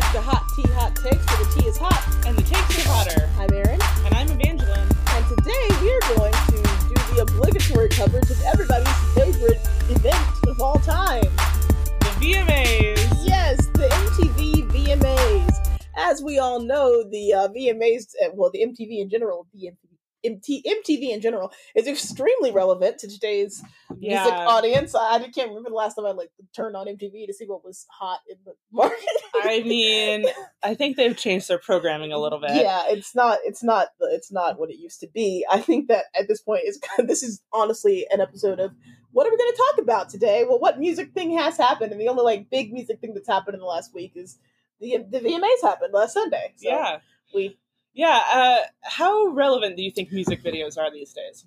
[0.00, 2.04] back to Hot Tea Hot Takes, where the tea is hot.
[2.26, 3.30] And the takes are hotter.
[3.40, 4.88] I'm Erin, And I'm Evangeline.
[4.92, 9.56] and today we are going to do the obligatory coverage of everybody's favorite
[9.88, 11.24] event of all time.
[11.24, 13.24] The VMAs.
[13.24, 15.78] Yes, the MTV VMAs.
[15.96, 19.95] As we all know, the uh, VMAs, uh, well, the MTV in general, the MTV,
[20.24, 23.62] MT, MTV in general, is extremely relevant to today's
[23.96, 24.94] music audience.
[24.94, 27.64] I, I can't remember the last time I like turned on MTV to see what
[27.64, 28.98] was hot in the market.
[29.34, 30.26] I mean,
[30.62, 32.54] I think they've changed their programming a little bit.
[32.54, 35.46] yeah, it's not, it's not, the- it's not what it used to be.
[35.50, 38.72] I think that at this point, is this is honestly an episode of
[39.12, 40.44] what are we going to talk about today?
[40.46, 41.90] Well, what music thing has happened?
[41.92, 44.38] And the only like big music thing that's happened in the last week is
[44.80, 46.52] the the VMAs happened last Sunday.
[46.56, 46.98] So yeah.
[47.34, 47.56] we
[47.96, 48.20] Yeah.
[48.30, 51.46] Uh, how relevant do you think music videos are these days?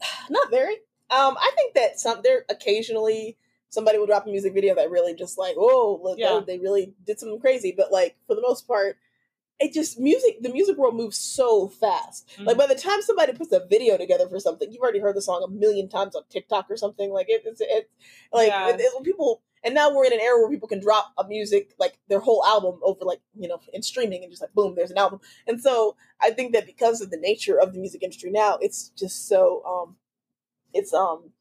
[0.30, 0.74] not very.
[1.08, 3.38] Um, I think that some there occasionally
[3.70, 6.40] somebody will drop a music video that really just like, oh, look, Yeah.
[6.46, 7.72] they really did something crazy.
[7.76, 8.96] But like for the most part,
[9.58, 10.42] it just music.
[10.42, 12.28] The music world moves so fast.
[12.38, 12.58] Like Mhm.
[12.58, 15.42] by the time somebody puts a video together for something, you've already heard the song
[15.42, 17.10] a million times on TikTok or something.
[17.10, 17.88] Like it, it's it's
[18.32, 18.76] like Yeah.
[18.76, 19.40] it, when people.
[19.66, 22.44] And now we're in an era where people can drop a music like their whole
[22.46, 25.20] album over like you know in streaming and just like boom, there's an album.
[25.48, 28.90] And so I think that because of the nature of the music industry now, it's
[28.90, 29.96] just so um,
[30.72, 31.32] it's um,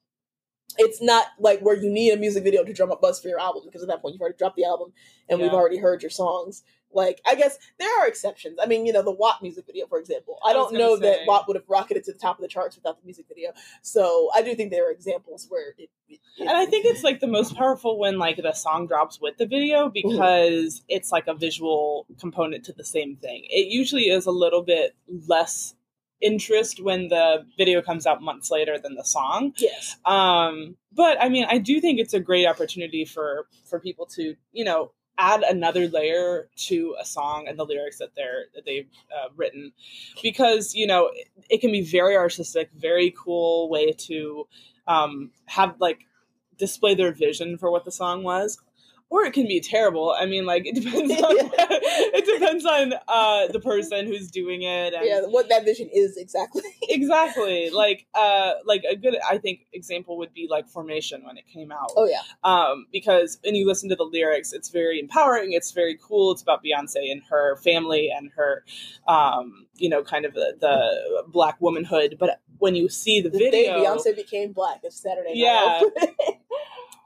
[0.80, 3.40] it's not like where you need a music video to drum up buzz for your
[3.40, 4.92] album because at that point you've already dropped the album
[5.30, 6.64] and we've already heard your songs.
[6.94, 8.58] Like I guess there are exceptions.
[8.62, 10.40] I mean, you know, the WAP music video, for example.
[10.44, 11.26] I, I don't know that say.
[11.28, 13.52] WAP would have rocketed to the top of the charts without the music video.
[13.82, 15.90] So I do think there are examples where it.
[16.08, 19.38] it And I think it's like the most powerful when like the song drops with
[19.38, 23.46] the video because it's like a visual component to the same thing.
[23.50, 24.96] It usually is a little bit
[25.28, 25.76] less
[26.22, 29.54] interest when the video comes out months later than the song.
[29.58, 29.98] yes.
[30.06, 34.36] Um, but I mean, I do think it's a great opportunity for for people to
[34.52, 38.90] you know add another layer to a song and the lyrics that they're that they've
[39.12, 39.72] uh, written
[40.22, 44.48] because you know it, it can be very artistic, very cool way to
[44.88, 46.00] um, have like
[46.58, 48.60] display their vision for what the song was.
[49.16, 50.12] Or it can be terrible.
[50.12, 54.94] I mean, like it depends on it depends on uh, the person who's doing it.
[54.94, 56.64] And, Yeah, what that vision is exactly.
[56.90, 61.46] exactly like uh like a good i think example would be like formation when it
[61.48, 62.22] came out oh yeah.
[62.44, 66.42] um because when you listen to the lyrics it's very empowering it's very cool it's
[66.42, 68.64] about beyonce and her family and her
[69.08, 73.38] um you know kind of the, the black womanhood but when you see the, The
[73.38, 75.38] video day Beyonce became black It's Saturday night.
[75.38, 75.82] Yeah.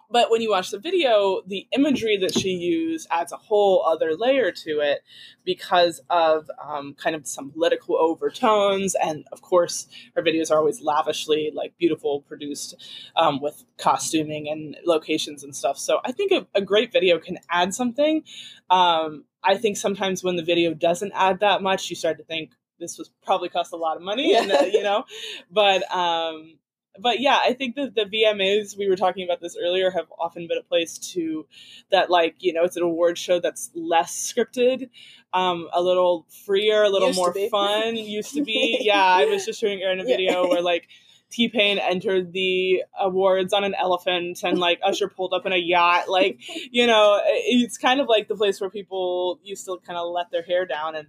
[0.09, 4.15] But when you watch the video the imagery that she used adds a whole other
[4.15, 5.03] layer to it
[5.45, 8.95] because of um, kind of some political overtones.
[8.95, 12.75] And of course her videos are always lavishly like beautiful produced
[13.15, 15.77] um, with costuming and locations and stuff.
[15.77, 18.23] So i think a, a great video can add something.
[18.69, 22.51] Um, i think sometimes when the video doesn't add that much you start to think
[22.79, 25.03] this was probably cost a lot of money and uh, you know?
[25.51, 26.58] But um
[27.01, 30.47] but yeah, I think that the VMAs we were talking about this earlier have often
[30.47, 31.45] been a place to
[31.91, 34.89] that like you know it's an award show that's less scripted,
[35.33, 37.95] um, a little freer, a little Used more fun.
[37.95, 39.03] Used to be, yeah.
[39.03, 40.17] I was just showing Erin a Yeah.
[40.17, 40.88] video where like
[41.31, 45.57] T Pain entered the awards on an elephant and like Usher pulled up in a
[45.57, 46.09] yacht.
[46.09, 46.39] Like
[46.71, 50.31] you know, it's kind of like the place where people used to kind of let
[50.31, 51.07] their hair down and.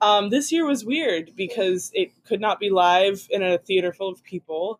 [0.00, 4.08] Um, this year was weird because it could not be live in a theater full
[4.08, 4.78] of people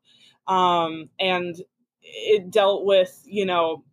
[0.48, 1.56] um, and
[2.02, 3.84] it dealt with you know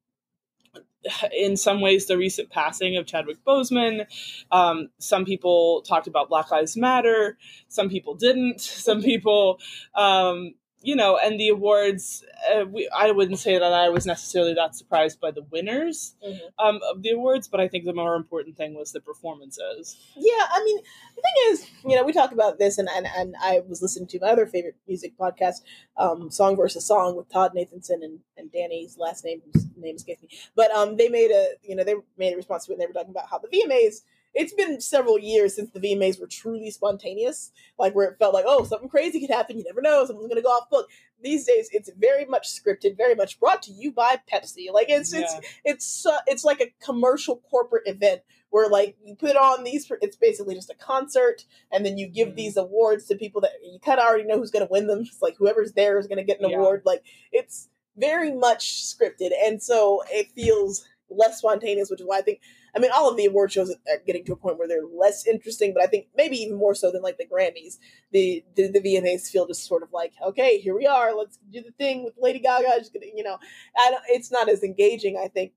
[1.37, 4.05] in some ways the recent passing of Chadwick Boseman.
[4.51, 7.37] Um, some people talked about Black Lives Matter.
[7.67, 8.61] Some people didn't.
[8.85, 9.59] Some people,
[9.95, 10.53] um,
[10.85, 12.23] you know, and the awards.
[12.53, 16.39] Uh, we, I wouldn't say that I was necessarily that surprised by the winners Mhm.
[16.59, 19.97] um, of the awards, but I think the more important thing was the performances.
[20.15, 20.77] Yeah, I mean,
[21.15, 24.07] the thing is, you know, we talk about this, and and, and I was listening
[24.09, 25.61] to my other favorite music podcast,
[25.97, 29.41] um, Song versus Song, with Todd Nathanson and, and Danny's last name
[29.75, 30.29] name escapes me.
[30.55, 32.87] But um, they made a, you know, they made a response to it, and they
[32.87, 34.01] were talking about how the VMAs.
[34.35, 38.45] It's been several years since the VMAs were truly spontaneous, like where it felt like,
[38.47, 39.57] oh, something crazy could happen.
[39.57, 40.89] You never know, someone's gonna go off book.
[41.23, 44.71] These days, it's very much scripted, very much brought to you by Pepsi.
[44.71, 45.39] Like it's it's Yeah.
[45.63, 50.15] it's uh, it's like a commercial corporate event where like you put on these it's
[50.17, 52.35] basically just a concert and then you give Mhm.
[52.35, 54.99] these awards to people that you kind of already know who's going to win them
[55.01, 56.57] it's like whoever's there is going to get an Yeah.
[56.57, 57.03] award like
[57.33, 57.67] it's
[57.97, 62.39] very much scripted and so it feels less spontaneous which is why i think
[62.75, 65.25] i mean all of the award shows are getting to a point where they're less
[65.27, 67.77] interesting but i think maybe even more so than like the grammys
[68.11, 71.61] the the, the vmas feel just sort of like okay here we are let's do
[71.61, 73.37] the thing with lady gaga just gonna you know
[73.77, 75.53] I don't, it's not as engaging i think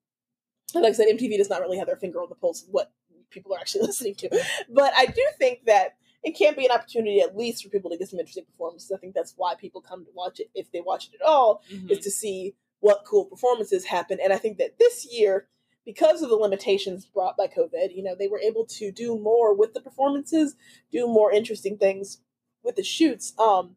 [0.75, 2.69] and like I said, MTV does not really have their finger on the pulse of
[2.69, 2.93] what
[3.31, 4.29] people are actually listening to.
[4.69, 7.97] But I do think that it can be an opportunity at least for people to
[7.97, 8.93] get some interesting performances.
[8.94, 11.62] I think that's why people come to watch it if they watch it at all,
[11.73, 11.91] Mhm.
[11.91, 14.19] is to see what cool performances happen.
[14.23, 15.49] And I think that this year,
[15.88, 19.55] because of the limitations brought by COVID, you know, they were able to do more
[19.56, 20.55] with the performances,
[20.93, 22.19] do more interesting things
[22.62, 23.32] with the shoots.
[23.38, 23.76] Um,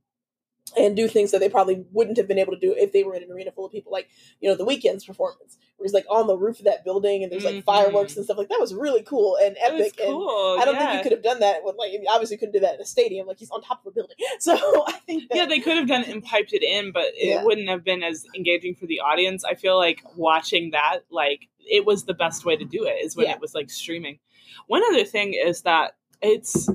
[0.78, 3.14] and do things that they probably wouldn't have been able to do if they were
[3.14, 4.08] in an arena full of people, like
[4.40, 7.32] you know the Weeknd's performance, where he's like on the roof of that building and
[7.32, 7.64] there's like Mhm.
[7.66, 10.00] fireworks and stuff like that was really cool and epic.
[10.00, 10.58] And cool.
[10.60, 12.82] I don't think you could have done that with like obviously couldn't do that in
[12.82, 14.16] a stadium, like he's on top of a building.
[14.40, 14.54] So
[14.88, 17.28] I think that yeah, they could have done it and piped it in, but it
[17.28, 17.44] Yeah.
[17.44, 19.44] wouldn't have been as engaging for the audience.
[19.44, 23.16] I feel like watching that, like, it was the best way to do it, is
[23.18, 23.34] when Yeah.
[23.34, 24.20] it was like streaming.
[24.68, 26.70] One other thing is that it's,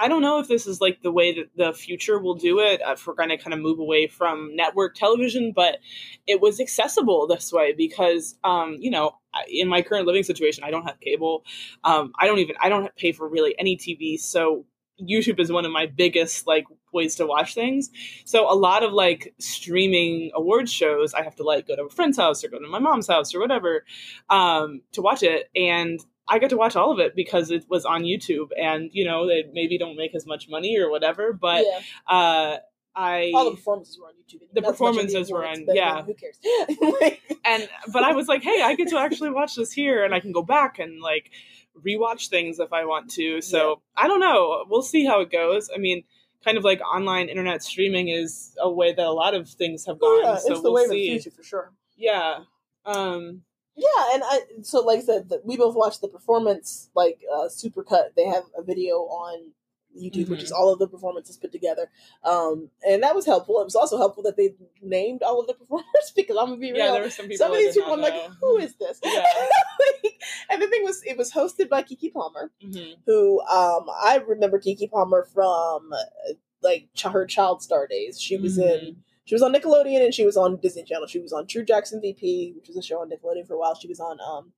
[0.00, 2.80] I don't know if this is like the way that the future will do it,
[2.86, 5.78] uh, if we're going to kind of move away from network television, but
[6.26, 9.12] it was accessible this way because, um, you know,
[9.48, 11.44] in my current living situation, I don't have cable.
[11.84, 14.18] Um, I don't even, I don't pay for really any TV.
[14.18, 14.64] So
[15.00, 17.90] YouTube is one of my biggest like ways to watch things.
[18.24, 21.90] So a lot of like streaming award shows, I have to like go to a
[21.90, 23.84] friend's house or go to my mom's house or whatever
[24.30, 27.84] um, to watch it, and I got to watch all of it because it was
[27.84, 28.48] on YouTube.
[28.60, 31.80] And you know they maybe don't make as much money or whatever, but yeah,
[32.14, 32.56] uh,
[32.94, 34.42] I all the performances were on YouTube.
[34.52, 36.02] The performances were on- yeah.
[36.02, 36.38] who cares?
[37.44, 40.20] And but I was like, hey, I get to actually watch this here, and I
[40.20, 41.30] can go back and like
[41.86, 43.40] rewatch things if I want to.
[43.40, 44.64] So I don't know.
[44.68, 45.70] We'll see how it goes.
[45.74, 46.02] I mean,
[46.44, 49.98] kind of like online internet streaming is a way that a lot of things have
[49.98, 50.24] gone.
[50.24, 51.72] yeah, so it's the we'll way of the future for sure.
[51.96, 52.40] Yeah.
[52.84, 53.42] Um.
[53.78, 58.14] Yeah, and I so like I said, we both watched the performance like uh, supercut.
[58.16, 59.52] They have a video on
[59.96, 60.60] YouTube, which is Mm-hmm.
[60.60, 61.88] all of the performances put together,
[62.24, 63.60] um, and that was helpful.
[63.60, 66.68] It was also helpful that they named all of the performers because I'm gonna be
[66.68, 66.92] Yeah, real.
[66.94, 67.38] there were some people.
[67.38, 68.98] Some of these people, I'm like, who is this?
[69.04, 69.24] Yeah.
[70.50, 72.96] and the thing was, it was hosted by Keke Palmer, Mhm.
[73.06, 76.32] who um, I remember Keke Palmer from uh,
[76.62, 78.20] like her Child Star days.
[78.20, 78.70] She was Mhm.
[78.88, 78.96] in
[79.28, 81.06] she was on Nickelodeon and she was on Disney Channel.
[81.06, 83.74] She was on True Jackson VP, which was a show on Nickelodeon for a while.
[83.74, 84.54] She was on um,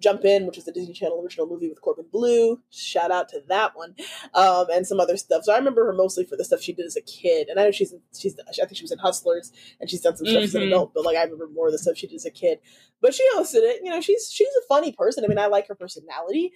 [0.00, 2.58] Jump In, which was the Disney Channel original movie with Corbin Bleu.
[2.68, 3.94] Shout out to that one,
[4.34, 5.44] um, and some other stuff.
[5.44, 7.46] So I remember her mostly for the stuff she did as a kid.
[7.48, 10.26] And I know she's she's I think she was in Hustlers and she's done some
[10.26, 10.66] stuff as an Mhm.
[10.68, 10.94] adult.
[10.94, 12.58] But like I remember more of the stuff she did as a kid.
[13.00, 13.82] But she hosted it.
[13.84, 15.24] You know, she's she's a funny person.
[15.24, 16.52] I mean, I like her personality.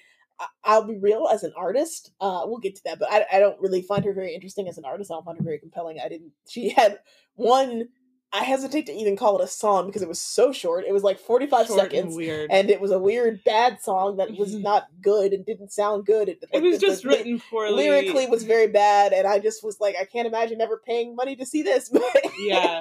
[0.64, 2.12] I'll be real as an artist.
[2.20, 4.78] Uh, we'll get to that, but I, I don't really find her very interesting as
[4.78, 5.10] an artist.
[5.10, 5.98] I don't find her very compelling.
[6.04, 6.32] I didn't.
[6.48, 6.98] She had
[7.34, 7.88] one.
[8.34, 10.84] I hesitate to even call it a song because it was so short.
[10.88, 12.50] It was like forty five and seconds, weird.
[12.50, 14.62] and it was a weird bad song that was Mhm.
[14.62, 16.30] not good and didn't sound good.
[16.30, 17.74] It, it was the- just the- written poorly.
[17.74, 21.36] lyrically was very bad, and I just was like, I can't imagine ever paying money
[21.36, 21.92] to see this.
[22.40, 22.80] Yeah.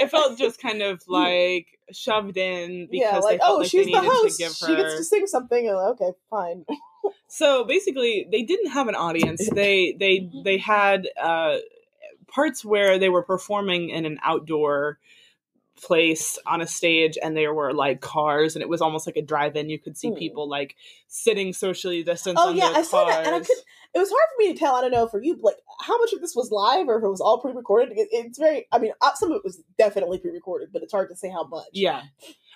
[0.00, 4.00] It felt just kind of like shoved in because yeah, like oh, like she's the
[4.00, 4.36] host.
[4.38, 5.66] She gets to sing something.
[5.66, 6.66] And, okay, fine.
[7.28, 9.48] So basically, they didn't have an audience.
[9.54, 11.58] They they they had uh,
[12.28, 14.98] parts where they were performing in an outdoor
[15.80, 19.22] place on a stage, and there were like cars, and it was almost like a
[19.22, 19.70] drive-in.
[19.70, 20.16] You could see Hmm.
[20.16, 20.76] people like
[21.08, 22.42] sitting socially distanced.
[22.44, 23.46] Oh on yeah, their I saw that, and I cars.
[23.46, 23.56] could.
[23.92, 24.74] It was hard for me to tell.
[24.76, 27.04] I don't know for you, but like how much of this was live or if
[27.04, 27.96] it was all pre-recorded.
[27.96, 28.66] It, it's very.
[28.70, 31.44] I mean, uh, some of it was definitely pre-recorded, but it's hard to say how
[31.44, 31.66] much.
[31.72, 32.02] Yeah.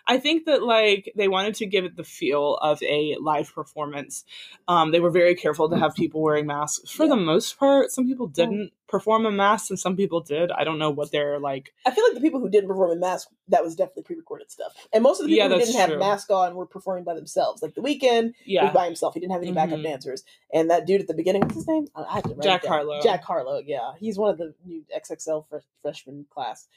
[0.07, 4.25] I think that like they wanted to give it the feel of a live performance.
[4.69, 7.91] Um, they were very careful to have people wearing masks for the most part.
[7.91, 10.53] Some people didn't perform in masks, and some people did.
[10.53, 11.73] I don't know what they're like.
[11.87, 14.73] I feel like the people who didn't perform in mask, that was definitely pre-recorded stuff,
[14.93, 15.99] and most of the people Yeah, who didn't have true.
[15.99, 17.63] mask on were performing by themselves.
[17.63, 19.15] Like the Weeknd, he was Yeah, by himself.
[19.15, 19.85] He didn't have any backup Mhm.
[19.85, 20.23] dancers.
[20.53, 21.87] And that dude at the beginning, what's his name?
[21.97, 22.65] I I have to write it Jack.
[22.67, 23.01] Harlow.
[23.03, 23.59] Jack Harlow.
[23.65, 26.69] Yeah, he's one of the new XXL fresh, freshman class.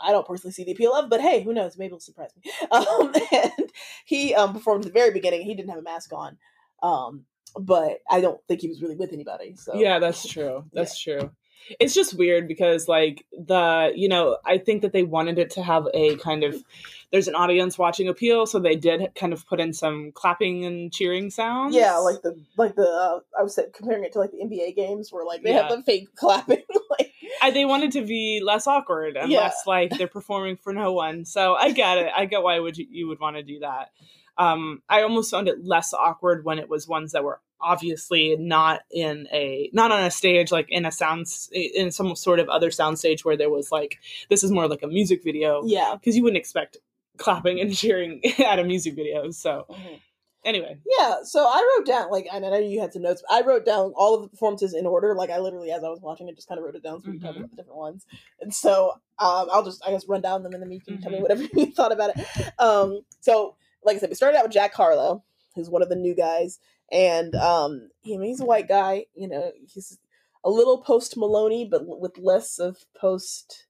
[0.00, 1.76] I don't personally see the appeal of, but hey, who knows?
[1.76, 2.50] Maybe it'll surprise me.
[2.70, 3.70] Um, and
[4.04, 5.42] he um, performed at the very beginning.
[5.42, 6.38] He didn't have a mask on,
[6.82, 7.24] um,
[7.58, 9.56] but I don't think he was really with anybody.
[9.56, 10.64] So yeah, that's true.
[10.72, 11.30] That's true.
[11.78, 15.62] It's just weird because like the you know I think that they wanted it to
[15.62, 16.62] have a kind of
[17.12, 20.90] there's an audience watching appeal, so they did kind of put in some clapping and
[20.90, 21.74] cheering sounds.
[21.74, 25.12] Yeah, like the like the uh, I was comparing it to like the NBA games
[25.12, 26.62] where like they have the fake clapping.
[26.90, 27.11] like
[27.42, 29.40] I, they wanted to be less awkward and Yeah.
[29.40, 31.24] less like they're performing for no one.
[31.24, 32.10] So I get it.
[32.14, 33.90] I get why would you, you would want to do that.
[34.38, 38.80] Um, I almost found it less awkward when it was ones that were obviously not
[38.90, 42.70] in a not on a stage like in a sound in some sort of other
[42.72, 43.98] sound stage where there was like
[44.30, 45.94] this is more like a music video yeah.
[45.94, 46.78] because you wouldn't expect
[47.18, 49.30] clapping and cheering at a music video.
[49.30, 49.66] So
[50.44, 53.22] anyway, Yeah, so I wrote down like and I know you had some notes.
[53.28, 55.14] But I wrote down all of the performances in order.
[55.14, 57.10] Like I literally, as I was watching it, just kind of wrote it down so
[57.10, 57.38] we can talk Mhm.
[57.38, 58.06] about the different ones.
[58.40, 61.10] And so um, I'll just I guess run down them and then you can tell
[61.12, 61.22] me Mhm.
[61.22, 62.26] whatever you thought about it.
[62.58, 65.96] Um, so like I said, we started out with Jack Harlow, who's one of the
[65.96, 66.58] new guys,
[66.90, 69.06] and um, he, he's a white guy.
[69.14, 69.98] You know, he's
[70.44, 73.66] a little post Maloney, but with less of post.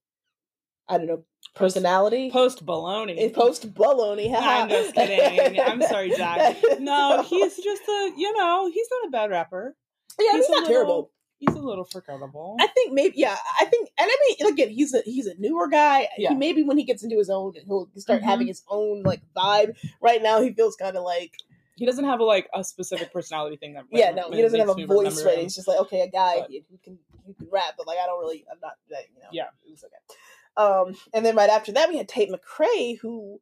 [0.88, 2.30] I don't know personality.
[2.30, 3.32] Post baloney.
[3.34, 4.34] Post baloney.
[4.37, 5.61] I'm just kidding.
[5.61, 6.56] I'm sorry, Jack.
[6.80, 9.76] No, he's just a you know he's not a bad rapper.
[10.18, 11.11] Yeah, he's, He's not little- terrible.
[11.38, 12.56] He's a little forgettable.
[12.61, 13.37] I think maybe yeah.
[13.61, 16.06] I think and I mean again he's a he's a newer guy.
[16.16, 16.28] Yeah.
[16.30, 18.26] He maybe when he gets into his own he'll start Mhm.
[18.26, 19.75] having his own like vibe.
[20.00, 21.32] Right now he feels kind of like
[21.75, 23.87] He doesn't have a like a specific personality thing that.
[23.90, 25.34] yeah no he doesn't have a voice right.
[25.38, 25.42] him.
[25.42, 28.06] He's just like okay a guy But- who can who can rap but like I
[28.06, 29.46] don't really I'm not that you know Yeah.
[29.66, 30.18] it was okay.
[30.56, 33.40] Um and then right after that we had Tate McRae who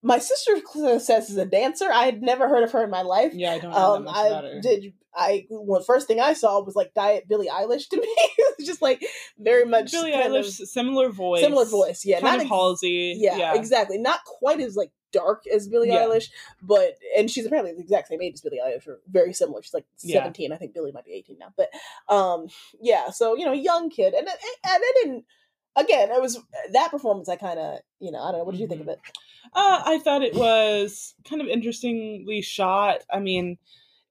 [0.00, 0.52] my sister
[1.00, 1.90] says is a dancer.
[1.92, 3.34] I had never heard of her in my life.
[3.34, 4.60] Yeah, I don't know Um, I her.
[4.60, 4.92] did.
[5.12, 8.06] I well, first thing I saw was like Diet Billie Eilish to me.
[8.06, 9.04] it was just like
[9.38, 12.04] very much Billie kind of- Eilish, similar voice, similar voice.
[12.04, 13.16] Yeah, kind not of Halsey.
[13.18, 13.98] yeah, exactly.
[13.98, 16.04] Not quite as like dark as Billie Yeah.
[16.06, 16.28] Eilish,
[16.62, 19.62] but and she's apparently the exact same age as Billie Eilish, or very similar.
[19.62, 20.18] She's like Yeah.
[20.20, 20.52] seventeen.
[20.52, 21.70] I think Billie might be eighteen now, but
[22.08, 22.46] um,
[22.80, 23.10] yeah.
[23.10, 24.38] So you know, young kid, and and
[24.84, 25.24] it didn't.
[25.78, 26.38] Again, it was
[26.72, 27.28] that performance.
[27.28, 28.44] I kind of, you know, I don't know.
[28.44, 28.98] What did you think of it?
[29.54, 32.98] Uh, I thought it was kind of interestingly shot.
[33.12, 33.56] I mean,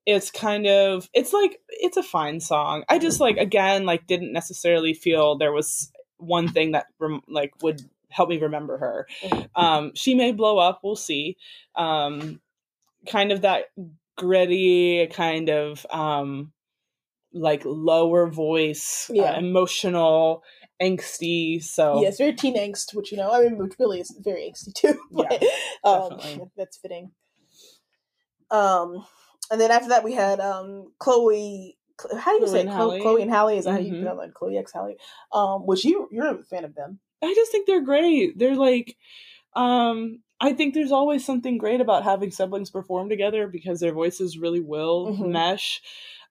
[0.06, 2.84] it's kind of it's like it's a fine song.
[2.88, 7.52] I just like again like didn't necessarily feel there was one thing that rem- like
[7.62, 9.06] would help me remember her.
[9.22, 9.48] Mhm.
[9.54, 10.80] Um, she may blow up.
[10.82, 11.36] We'll see.
[11.76, 12.40] Um,
[13.06, 13.66] kind of that
[14.16, 16.52] gritty kind of um
[17.32, 19.32] like lower voice, Yeah.
[19.34, 20.42] uh, emotional,
[20.80, 21.62] angsty.
[21.62, 24.74] So Yes, very teen angst, which you know, I mean, which Billie is very angsty
[24.74, 24.98] too.
[25.10, 25.42] but,
[25.84, 26.50] um, definitely.
[26.56, 27.10] that's fitting.
[28.50, 29.04] Um,
[29.50, 31.76] and then after that we had um Chloe.
[32.16, 32.70] How do you Chloe say and.
[32.70, 33.58] Chloe, Chloe and Halle?
[33.58, 33.98] Is that how you Mhm.
[34.02, 34.34] pronounce it?
[34.34, 34.96] Chloe X Halle.
[35.32, 37.00] Um, which you you're a fan of them.
[37.22, 38.38] I just think they're great.
[38.38, 38.96] They're like,
[39.54, 44.38] um, I think there's always something great about having siblings perform together because their voices
[44.38, 45.30] really will Mhm.
[45.32, 45.82] mesh.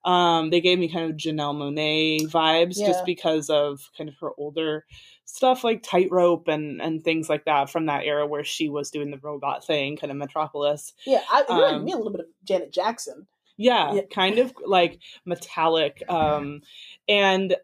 [0.04, 2.86] Um, they gave me kind of Janelle Monáe vibes Yeah.
[2.86, 4.86] just because of kind of her older
[5.24, 9.10] stuff like Tightrope and and things like that from that era where she was doing
[9.10, 10.94] the robot thing, kind of Metropolis.
[11.06, 13.26] Yeah, I, it reminded Um, me a little bit of Janet Jackson.
[13.56, 14.02] Yeah, Yeah.
[14.10, 16.02] kind of like metallic.
[16.08, 16.62] Um,
[17.08, 17.56] and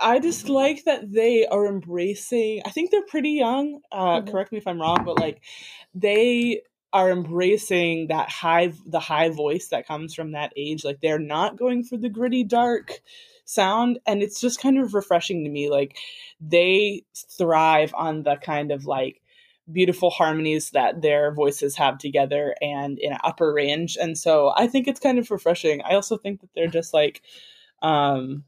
[0.00, 2.62] I just like that they are embracing.
[2.66, 3.80] I think they're pretty young.
[3.90, 4.30] Uh, Mhm.
[4.30, 5.40] Correct me if I'm wrong, but like
[5.94, 10.84] they are embracing that high, the high voice that comes from that age.
[10.84, 13.00] Like they're not going for the gritty, dark
[13.44, 15.70] sound, and it's just kind of refreshing to me.
[15.70, 15.96] Like
[16.40, 19.20] they thrive on the kind of like
[19.70, 24.66] beautiful harmonies that their voices have together and in an upper range and so i
[24.66, 27.20] think it's kind of refreshing i also think that they're just like
[27.82, 28.44] um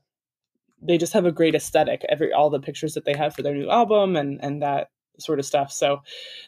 [0.81, 3.55] they just have a great aesthetic every all the pictures that they have for their
[3.55, 4.89] new album and and that
[5.23, 6.03] sort of stuff so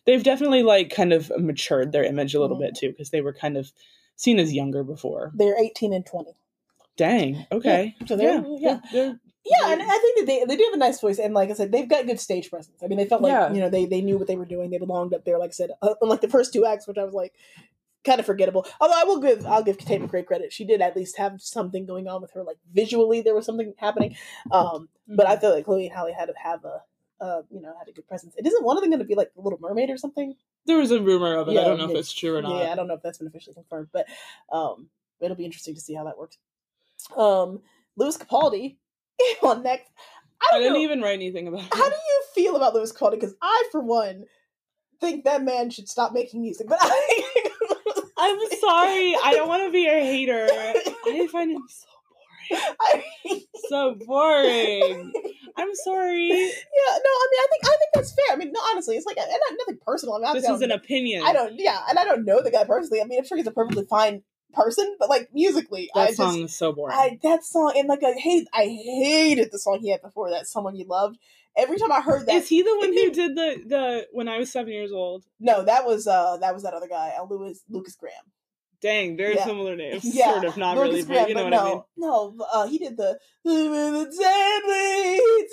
[0.07, 2.61] they've definitely like kind of matured their image a little Mhm.
[2.61, 3.73] bit too because they were kind of
[4.17, 6.37] seen as younger before They're eighteen and twenty.
[6.97, 8.81] dang okay so they're- yeah yeah.
[8.93, 11.51] they're- Yeah, and I think that they they do have a nice voice, and like
[11.51, 12.81] I said, they've got good stage presence.
[12.81, 13.53] I mean, they felt like Yeah.
[13.53, 14.71] you know they they knew what they were doing.
[14.71, 15.37] They belonged up there.
[15.37, 17.33] Like I said, uh, unlike the first two acts, which I was like
[18.05, 18.65] kind of forgettable.
[18.81, 20.53] Although I will give I'll give Tate McRae credit.
[20.53, 22.45] She did at least have something going on with her.
[22.45, 24.15] Like visually, there was something happening.
[24.53, 26.83] Um, but I feel like Chloe and Halle had to have a.
[27.23, 28.35] Uh, you know, had a good presence.
[28.37, 30.35] It isn't one of them going to be like the Little Mermaid or something.
[30.67, 32.59] there was a rumor of it Yeah, i don't know if it's true or not
[32.65, 34.07] Yeah, I don't know if that's been officially confirmed, but
[34.53, 34.89] um,
[35.21, 36.39] it'll be interesting to see how that works.
[37.17, 37.61] Um,
[37.97, 38.77] Lewis Capaldi
[39.43, 39.89] on next.
[40.53, 40.81] I, I didn't know.
[40.81, 43.13] even write anything about it How do you feel about Lewis Capaldi?
[43.13, 44.25] Because I, for one,
[45.01, 46.67] think that man should stop making music.
[46.69, 47.51] But I,
[48.19, 49.17] I'm sorry.
[49.23, 50.49] I don't want to be a hater.
[50.51, 51.87] I find him so
[52.51, 52.75] boring.
[52.81, 55.13] I, So boring.
[55.57, 56.29] I'm sorry.
[56.29, 58.35] yeah, no, I mean, I think I think that's fair.
[58.35, 60.15] I mean, no, honestly, it's like and not, nothing personal.
[60.17, 60.35] I'm not.
[60.35, 61.23] This is an opinion.
[61.25, 61.55] I don't.
[61.59, 63.01] Yeah, and I don't know the guy personally.
[63.01, 66.17] I mean, I'm sure he's a perfectly fine person, but like musically, That I just
[66.19, 66.97] song is so boring.
[66.97, 70.47] I that song and like I hate I hated the song he had before that
[70.47, 71.19] someone you loved.
[71.57, 74.39] Every time I heard that, is he the one who did the the when I
[74.39, 75.25] was seven years old?
[75.39, 78.25] no, that was uh that was that other guy, uh, Louis Lukas Graham.
[78.83, 79.45] Dang, very Yeah.
[79.47, 80.05] similar names.
[80.05, 81.83] Yeah, Sort of, not Lukas really, Graham, but you know but what no, I mean.
[82.39, 84.19] no, uh, he did the bleeds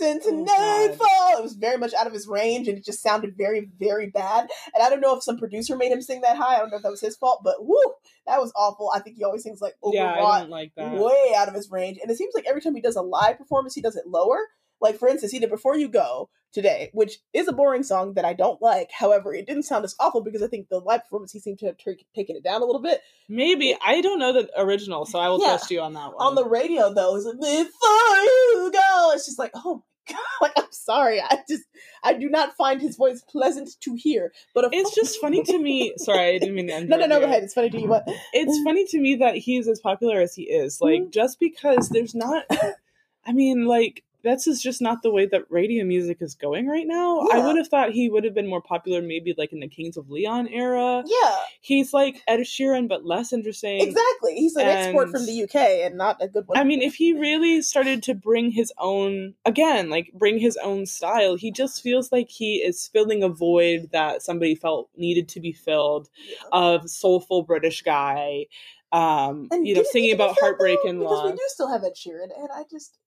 [0.01, 0.43] into Oh,
[0.87, 1.37] nightfall.
[1.39, 4.49] It was very much out of his range, and it just sounded very, very bad.
[4.73, 6.55] And I don't know if some producer made him sing that high.
[6.55, 7.93] I don't know if that was his fault, but whoo,
[8.25, 8.91] that was awful.
[8.93, 10.97] I think he always sings like Yeah, overwrought don't like that.
[10.97, 11.97] way out of his range.
[12.01, 14.39] And it seems like every time he does a live performance, he does it lower.
[14.81, 18.25] Like for instance, he did "Before You Go" today, which is a boring song that
[18.25, 18.89] I don't like.
[18.91, 21.67] However, it didn't sound as awful because I think the live performance he seemed to
[21.67, 23.01] have t- taken it down a little bit.
[23.27, 25.47] Maybe I don't know the original, so I will Yeah.
[25.49, 26.25] trust you on that one.
[26.25, 29.81] On the radio though, it's like "Before You Go." It's just like, oh my
[30.15, 31.63] god, like I'm sorry, I just
[32.03, 34.31] I do not find his voice pleasant to hear.
[34.55, 35.93] But of It's just funny to me.
[35.97, 37.19] Sorry, I didn't mean to no, no, no.
[37.19, 37.43] Go ahead.
[37.43, 37.87] It's funny to you.
[37.87, 38.05] What?
[38.33, 40.81] It's funny to me that he's as popular as he is.
[40.81, 41.09] Like, Mm-hmm.
[41.11, 42.45] just because there's not.
[43.25, 46.85] I mean, like this is just not the way that radio music is going right
[46.87, 47.19] now.
[47.31, 49.95] I would have thought he would have been more popular, maybe like in the Kings
[49.97, 51.03] of Leon era.
[51.05, 53.79] Yeah, He's like Ed Sheeran, but less interesting.
[53.81, 54.35] exactly.
[54.35, 56.57] He's an export from the UK and not a good one.
[56.57, 60.85] I mean, if he really started to bring his own, again, like bring his own
[60.85, 65.39] style, he just feels like he is filling a void that somebody felt needed to
[65.39, 66.09] be filled
[66.51, 68.45] of soulful British guy,
[68.91, 70.89] um, And you know, singing need to be about heartbreak though?
[70.89, 72.97] and because we do still have Ed Sheeran, and I just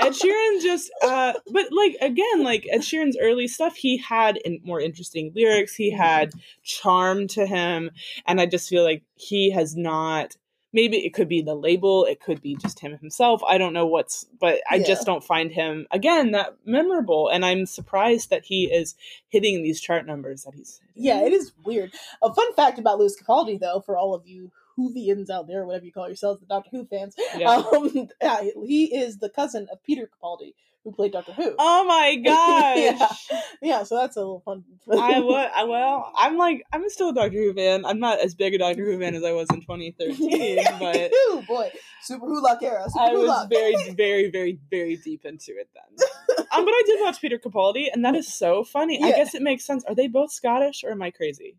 [0.00, 4.60] Ed Sheeran just, uh, but like again, like Ed Sheeran's early stuff, he had in,
[4.64, 5.74] more interesting lyrics.
[5.74, 7.90] He had charm to him,
[8.26, 10.36] and I just feel like he has not.
[10.74, 13.42] Maybe it could be the label, it could be just him himself.
[13.46, 14.86] I don't know what's, but I Yeah.
[14.86, 18.94] just don't find him again that memorable, and I'm surprised that he is
[19.28, 20.80] hitting these chart numbers that he's.
[20.94, 21.04] hitting.
[21.04, 21.92] yeah, it is weird.
[22.22, 25.84] A fun fact about Lewis Capaldi, though, for all of you Whovians out there, whatever
[25.84, 27.50] you call yourselves, the Doctor Who fans, Yeah.
[27.72, 31.54] um, yeah, he is the cousin of Peter Capaldi, who played Doctor Who.
[31.58, 33.28] Oh my gosh!
[33.62, 34.64] yeah, so that's a little fun.
[34.90, 35.50] I would.
[35.54, 37.84] I, well, I'm like I'm still a Doctor Who fan.
[37.84, 41.42] I'm not as big a Doctor Who fan as I was in 2013, but Ooh,
[41.46, 41.70] boy,
[42.08, 42.84] Superwholock era.
[42.88, 46.08] Super I was very, very, very, very deep into it then.
[46.54, 49.02] Um, but I did watch Peter Capaldi, and that is so funny.
[49.02, 49.84] I guess it makes sense.
[49.84, 51.56] Are they both Scottish, or am I crazy?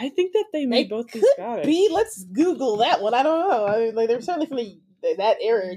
[0.00, 1.66] I think that they may They both be Scottish.
[1.66, 1.88] be.
[1.92, 3.12] Let's Google that one.
[3.14, 3.66] I don't know.
[3.66, 4.76] I mean, like they're certainly from the,
[5.18, 5.74] that era.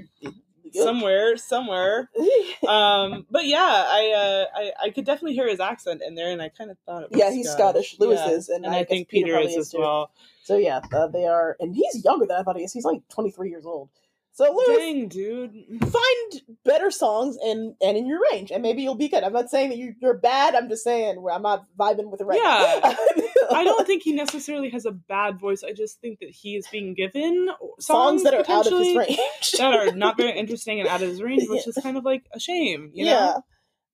[0.72, 2.10] somewhere, somewhere.
[2.66, 6.40] Um, but yeah, I, uh, I, I could definitely hear his accent in there, and
[6.40, 7.96] I kind of thought it was yeah, he's Scottish.
[8.00, 8.32] Lewis Yeah.
[8.32, 9.80] is, and, and I, I, think Peter, probably is as too.
[9.80, 10.10] well.
[10.44, 12.72] So yeah, uh, they are, and he's younger than I thought he is.
[12.72, 13.90] He's like 23 years old.
[14.32, 15.52] So Lewis, Dang, dude.
[15.82, 19.22] find better songs and and in your range, and maybe you'll be good.
[19.22, 20.54] I'm not saying that you, you're bad.
[20.54, 22.40] I'm just saying where I'm not vibing with the right.
[22.42, 22.96] Yeah.
[23.52, 25.62] I don't think he necessarily has a bad voice.
[25.62, 28.96] I just think that he is being given songs, songs that are out of his
[28.96, 29.52] range.
[29.58, 32.24] that are not very interesting and out of his range, which is kind of like
[32.32, 32.90] a shame.
[32.92, 33.12] You yeah.
[33.12, 33.42] know?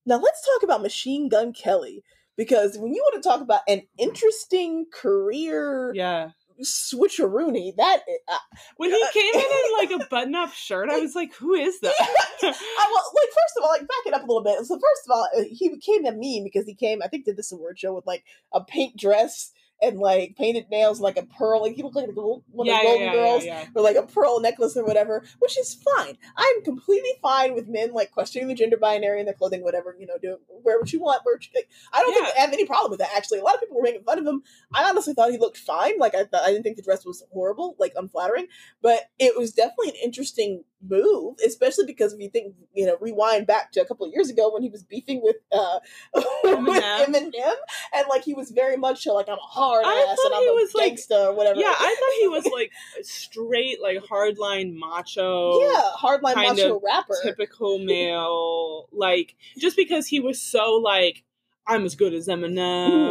[0.06, 2.02] Now let's talk about Machine Gun Kelly
[2.36, 6.30] because when you want to talk about an interesting career Yeah.
[6.62, 8.36] Switcheroony, that uh,
[8.76, 11.94] When he came in in like a button-up shirt, I was like, "Who is that?"
[12.00, 14.58] I, well, like first of all, like back it up a little bit.
[14.66, 17.02] So first of all, uh, he became a meme because he came.
[17.02, 21.00] I think did this award show with like a pink dress and like painted nails,
[21.00, 21.62] like a pearl.
[21.62, 23.44] Like he looked like a gold, one yeah, of the yeah, Golden yeah, Girls.
[23.44, 23.68] yeah, yeah.
[23.74, 26.16] Or like a pearl necklace or whatever, which is fine.
[26.36, 29.96] I'm completely fine with men like questioning the gender binary and their clothing, whatever.
[29.98, 31.22] You know, do wear what you want.
[31.24, 33.10] Wear what you, like, I don't think I have any problem with that.
[33.16, 34.42] Actually, a lot of people were making fun of him.
[34.74, 35.98] I honestly thought he looked fine.
[35.98, 38.46] Like I, th- I didn't think the dress was horrible, like unflattering,
[38.82, 43.46] but it was definitely an interesting move, especially because if you think, you know, rewind
[43.46, 45.78] back to a couple of years ago when he was beefing with uh
[46.14, 47.04] with Eminem.
[47.06, 47.52] Eminem,
[47.94, 50.52] and like he was very much like I'm a hard I ass and I'm a
[50.54, 51.60] was, like- or whatever.
[51.60, 52.70] Yeah, I thought he was like
[53.02, 55.60] straight, like hardline macho.
[55.60, 57.16] yeah, hardline macho rapper.
[57.22, 61.22] typical male like just because he was so like
[61.66, 62.54] i'm as good as eminem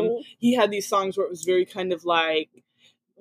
[0.09, 0.23] Mhm.
[0.39, 2.49] he had these songs where it was very kind of like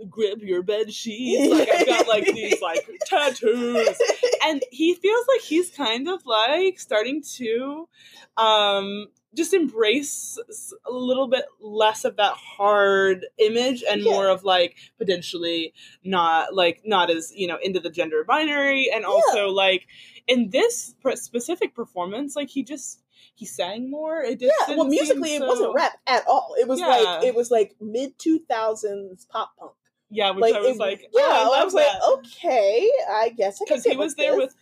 [0.08, 3.96] grip your bed sheets like i've got like these like tattoos
[4.44, 7.88] and he feels like he's kind of like starting to
[8.36, 10.38] um just embrace
[10.86, 14.12] a little bit less of that hard image and Yeah.
[14.12, 19.04] more of like potentially not like not as you know into the gender binary and
[19.04, 19.86] also like
[20.26, 23.02] in this specific performance like he just
[23.34, 26.54] he sang more it just yeah, well, musically, it wasn't rap at all.
[26.58, 26.86] It was Yeah.
[26.88, 29.72] like it was like mid two thousands pop punk.
[30.10, 32.00] Yeah which Like i was it- like yeah, oh, I, I, was that.
[32.02, 34.38] like, okay, I guess because he was with there this.
[34.40, 34.54] with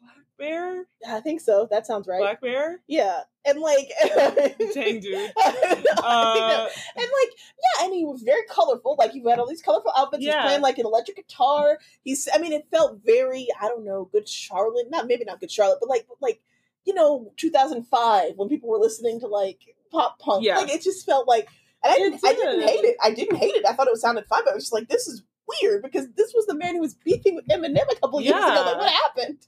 [0.00, 1.66] black bear I think so.
[1.70, 2.20] That sounds right.
[2.40, 5.32] blackbear Yeah, and like, Dang, dude.
[5.38, 8.96] I think that- uh, and like, yeah, and he was very colorful.
[8.98, 10.20] Like he had all these colorful outfits.
[10.20, 10.42] He's Yeah.
[10.42, 11.78] playing like an electric guitar.
[12.04, 14.86] He's, I mean, it felt very, I don't know, good Charlotte.
[14.90, 16.40] Not maybe not good Charlotte, but like, like
[16.84, 19.58] you know, 2005 when people were listening to like
[19.90, 20.44] pop punk.
[20.44, 20.58] Yeah.
[20.58, 21.48] Like it just felt like,
[21.84, 22.96] and I didn't, I didn't hate it.
[23.02, 23.64] I didn't hate it.
[23.68, 25.22] I thought it sounded fun, but I was just like, this is
[25.62, 28.62] weird because this was the man who was beefing with Eminem a couple years ago.
[28.66, 29.38] Like, what happened?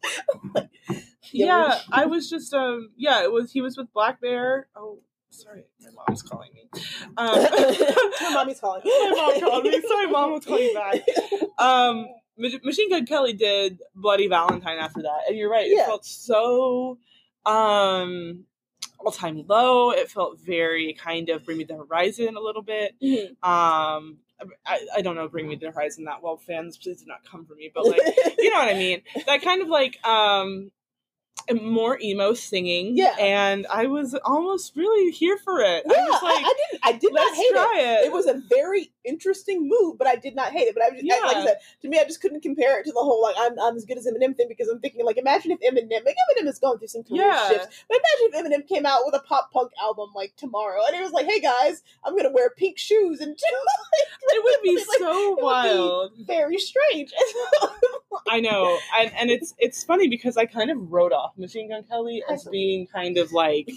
[1.33, 1.79] yeah, Yeah.
[1.91, 4.64] I was just um yeah, it was he was with blackbear.
[4.77, 6.69] Oh, sorry, my mom's calling me.
[7.17, 7.43] Um,
[8.23, 8.83] My mommy's calling.
[8.85, 9.81] My mom called me.
[9.87, 11.01] Sorry, Mom, I'll call you back.
[11.59, 15.67] um, Machine Gun Kelly did Bloody Valentine after that, and you're right.
[15.67, 15.87] It Yeah.
[15.87, 16.99] felt so
[17.47, 18.45] um
[18.99, 19.91] all time low.
[19.91, 22.95] It felt very kind of Bring Me the Horizon a little bit.
[23.03, 23.31] Mhm.
[23.47, 24.19] Um,
[24.65, 26.37] I, I don't know Bring Me the Horizon that well.
[26.37, 27.71] Fans, please do not come for me.
[27.75, 28.01] But like,
[28.39, 29.03] you know what I mean?
[29.27, 30.71] That kind of like um
[31.62, 32.96] more emo singing.
[32.96, 33.14] Yeah.
[33.18, 35.85] and I was almost really here for it.
[35.87, 36.81] Yeah, I was like, I, I didn't.
[36.85, 38.03] I did not hate it.
[38.05, 38.07] it.
[38.07, 40.74] It was a very interesting move, but I did not hate it.
[40.74, 42.92] But I, was, I like I said, to me, I just couldn't compare it to
[42.92, 45.51] the whole like I'm, I'm as good as Eminem thing because I'm thinking like imagine
[45.53, 47.48] if Eminem, like Eminem is going through some career Yeah.
[47.48, 50.96] shifts, but imagine if Eminem came out with a pop punk album like tomorrow, and
[50.96, 53.37] it was like, hey guys, I'm gonna wear pink shoes and
[54.31, 56.12] it would be Like, so it would be wild.
[56.27, 57.12] very strange.
[58.29, 61.85] I know, and and it's it's funny because I kind of wrote off Machine Gun
[61.85, 63.69] Kelly as being kind of like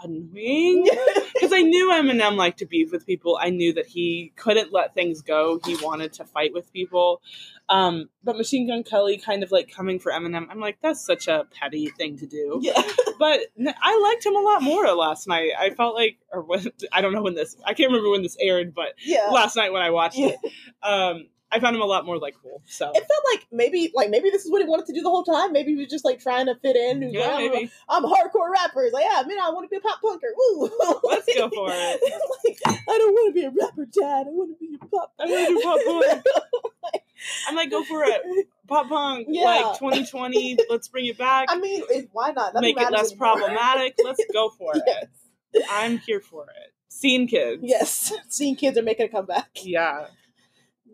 [0.00, 0.84] annoying
[1.34, 3.38] because I knew Eminem liked to beef with people.
[3.40, 5.60] I knew that he couldn't let things go.
[5.64, 7.20] He wanted to fight with people.
[7.68, 10.46] Um, but Machine Gun Kelly kind of like coming for Eminem.
[10.50, 12.60] I'm like, that's such a petty thing to do.
[12.62, 12.80] yeah,
[13.18, 15.50] But I liked him a lot more last night.
[15.58, 18.36] I felt like, or when, I don't know when this, I can't remember when this
[18.40, 19.28] aired, but yeah.
[19.32, 20.28] last night when I watched Yeah.
[20.42, 22.62] it, um, I found him a lot more likable.
[22.66, 25.08] So It felt like maybe, like maybe this is what he wanted to do the
[25.08, 25.52] whole time.
[25.52, 27.02] Maybe he was just like trying to fit in.
[27.10, 28.84] Yeah, like, I'm, a- maybe I'm a hardcore rapper.
[28.84, 30.28] He's like, yeah, man, I want to be a pop punker.
[30.36, 30.70] Woo!
[31.04, 32.00] let's go for it.
[32.44, 32.58] Like,
[32.88, 34.26] I don't want to be a rapper, Dad.
[34.26, 35.12] I want to be a pop.
[35.18, 37.02] I want to do pop punk.
[37.48, 38.22] I'm like, go for it,
[38.68, 39.26] pop punk.
[39.30, 39.44] Yeah.
[39.44, 41.46] Like 2020, let's bring it back.
[41.50, 42.54] I mean, it, why not?
[42.54, 43.34] Nothing make it less anymore.
[43.36, 43.94] problematic.
[44.04, 45.06] Let's go for Yes.
[45.54, 45.64] it.
[45.70, 46.72] I'm here for it.
[46.88, 47.60] Scene kids.
[47.64, 49.48] Yes, seeing kids are making a comeback.
[49.62, 50.06] Yeah.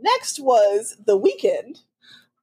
[0.05, 1.79] Next was the Weeknd.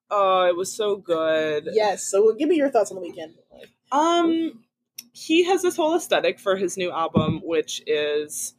[0.09, 1.69] Oh, it was so good.
[1.71, 2.03] Yes.
[2.03, 3.35] So give me your thoughts on the Weeknd.
[3.91, 4.63] Um,
[5.13, 8.55] he has this whole aesthetic for his new album, which is,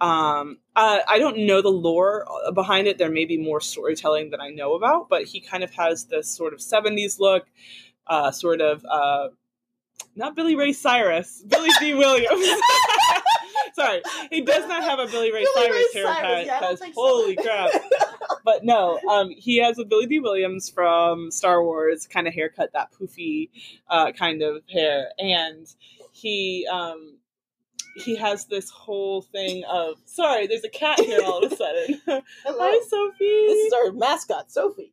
[0.00, 2.96] um, uh, I don't know the lore behind it.
[2.96, 6.34] There may be more storytelling that I know about, but he kind of has this
[6.34, 7.44] sort of '70s look,
[8.06, 9.28] uh, sort of, uh,
[10.14, 12.30] not Billy Ray Cyrus, Billy Dee Williams.
[13.76, 16.16] Sorry, he does not have a Billy Ray Billy Cyrus Ray haircut.
[16.22, 17.00] Cyrus, yeah, I don't 'cause think so.
[17.02, 17.70] holy crap!
[18.44, 22.72] but no, um, he has a Billy Dee Williams from Star Wars kind of haircut,
[22.72, 23.50] that poofy
[23.90, 25.66] uh, kind of hair, and
[26.12, 27.18] he um,
[27.96, 32.00] he has this whole thing of sorry, there's a cat here all of a sudden.
[32.06, 32.22] Hello.
[32.46, 33.46] Hi, Sophie.
[33.46, 34.92] This is our mascot, Sophie.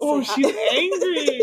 [0.00, 1.40] oh, she's angry.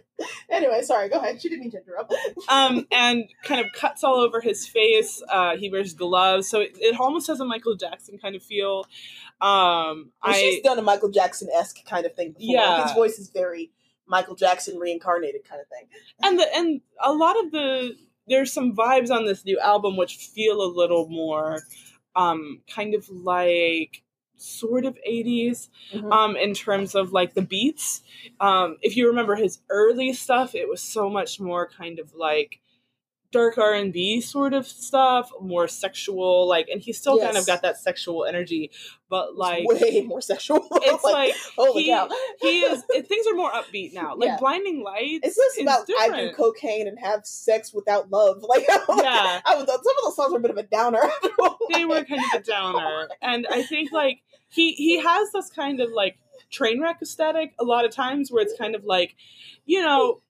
[0.50, 1.08] anyway, sorry.
[1.08, 1.40] Go ahead.
[1.40, 2.14] She didn't mean to interrupt.
[2.48, 5.22] um, and kind of cuts all over his face.
[5.28, 8.84] Uh, he wears gloves, so it, it almost has a Michael Jackson kind of feel.
[9.40, 12.54] Um, Well, I she's done a Michael Jackson esque kind of thing before.
[12.54, 12.74] Yeah.
[12.74, 13.70] Like, his voice is very
[14.06, 15.86] Michael Jackson reincarnated kind of thing.
[16.22, 20.16] and the and a lot of the there's some vibes on this new album which
[20.16, 21.58] feel a little more
[22.16, 24.02] um kind of like
[24.40, 26.12] sort of 80s Mhm.
[26.12, 28.02] um in terms of like the beats
[28.40, 32.60] um if you remember his early stuff it was so much more kind of like
[33.32, 37.76] dark r&b sort of stuff more sexual like and he still kind of got that
[37.78, 38.72] sexual energy
[39.08, 40.66] but like It's way more sexual.
[40.72, 41.96] it's like holy he,
[42.40, 44.36] he is it, things are more upbeat now like Yeah.
[44.40, 48.42] blinding lights It's just about I do cocaine and have sex without love.
[48.48, 49.40] Like, Yeah.
[49.46, 51.02] I was, some of those songs were a bit of a downer.
[51.72, 55.80] they were kind of a downer and i think like he he has this kind
[55.80, 56.18] of like
[56.50, 59.14] train wreck aesthetic a lot of times where it's kind of like
[59.66, 60.20] you know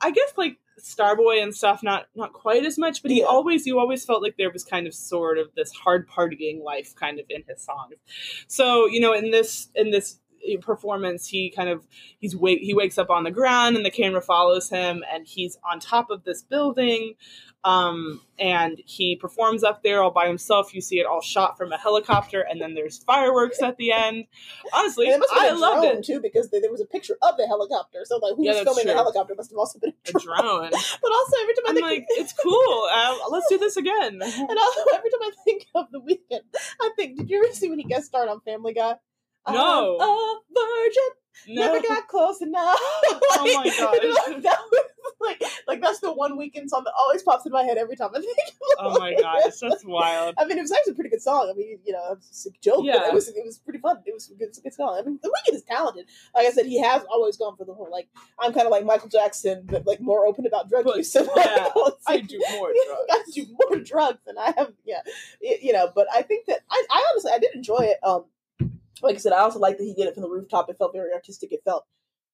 [0.00, 3.26] i guess like starboy and stuff not not quite as much but he Yeah.
[3.26, 6.94] always you always felt like there was kind of sort of this hard partying life
[6.94, 7.94] kind of in his songs
[8.46, 10.18] so you know in this in this
[10.62, 11.86] performance he kind of
[12.18, 15.58] he's wake he wakes up on the ground and the camera follows him and he's
[15.70, 17.14] on top of this building
[17.62, 20.72] um and he performs up there all by himself.
[20.74, 24.24] You see it all shot from a helicopter and then there's fireworks at the end.
[24.72, 26.04] Honestly And it must have i been a loved drone it.
[26.04, 27.98] too because there was a picture of the helicopter.
[28.04, 29.34] So like, who's Yeah, filming the helicopter?
[29.36, 30.38] Must have also been a a drone.
[30.38, 30.70] drone.
[31.02, 32.88] But also every time I i'm think, like it's cool.
[32.90, 34.20] Uh, let's do this again.
[34.50, 36.40] And also every time I think of the Weeknd,
[36.80, 38.94] I think, did you ever see when he guest starred on Family Guy?
[39.48, 39.96] No.
[39.98, 41.56] A virgin.
[41.56, 42.78] no Never got close enough.
[43.32, 43.76] Oh my like,
[44.42, 47.78] that was like, like that's the one Weeknd song that always pops in my head
[47.78, 48.36] every time I think.
[48.78, 51.48] oh my gosh that's wild I mean, it was actually a pretty good song.
[51.50, 53.08] I mean, you know, it's a joke, but Yeah.
[53.08, 53.98] it was it was pretty fun.
[54.04, 54.98] It was a good, it's a good song.
[54.98, 56.06] I mean, the Weeknd is talented.
[56.34, 58.84] Like I said, he has always gone for the whole like I'm kind of like
[58.84, 61.14] Michael Jackson, but like more open about drug But, use.
[61.14, 63.06] Yeah, i like, do more drugs.
[63.10, 64.72] I do more drugs than I have.
[64.84, 65.00] Yeah,
[65.40, 65.90] It- you know.
[65.94, 67.98] But I think that I, I honestly I did enjoy it.
[68.02, 68.24] Um,
[69.02, 70.68] like I said, I also like that he did it from the rooftop.
[70.70, 71.52] It felt very artistic.
[71.52, 71.84] It felt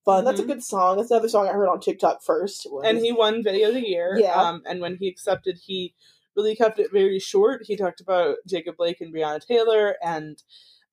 [0.05, 0.25] fun.
[0.25, 0.49] That's a Mhm.
[0.49, 0.97] good song.
[0.97, 2.67] That's another song I heard on TikTok first.
[2.71, 4.17] where and he won video of the year.
[4.19, 4.35] Yeah.
[4.41, 5.95] Um, and when he accepted, he
[6.37, 7.65] really kept it very short.
[7.67, 10.43] He talked about Jacob Blake and Breonna Taylor, and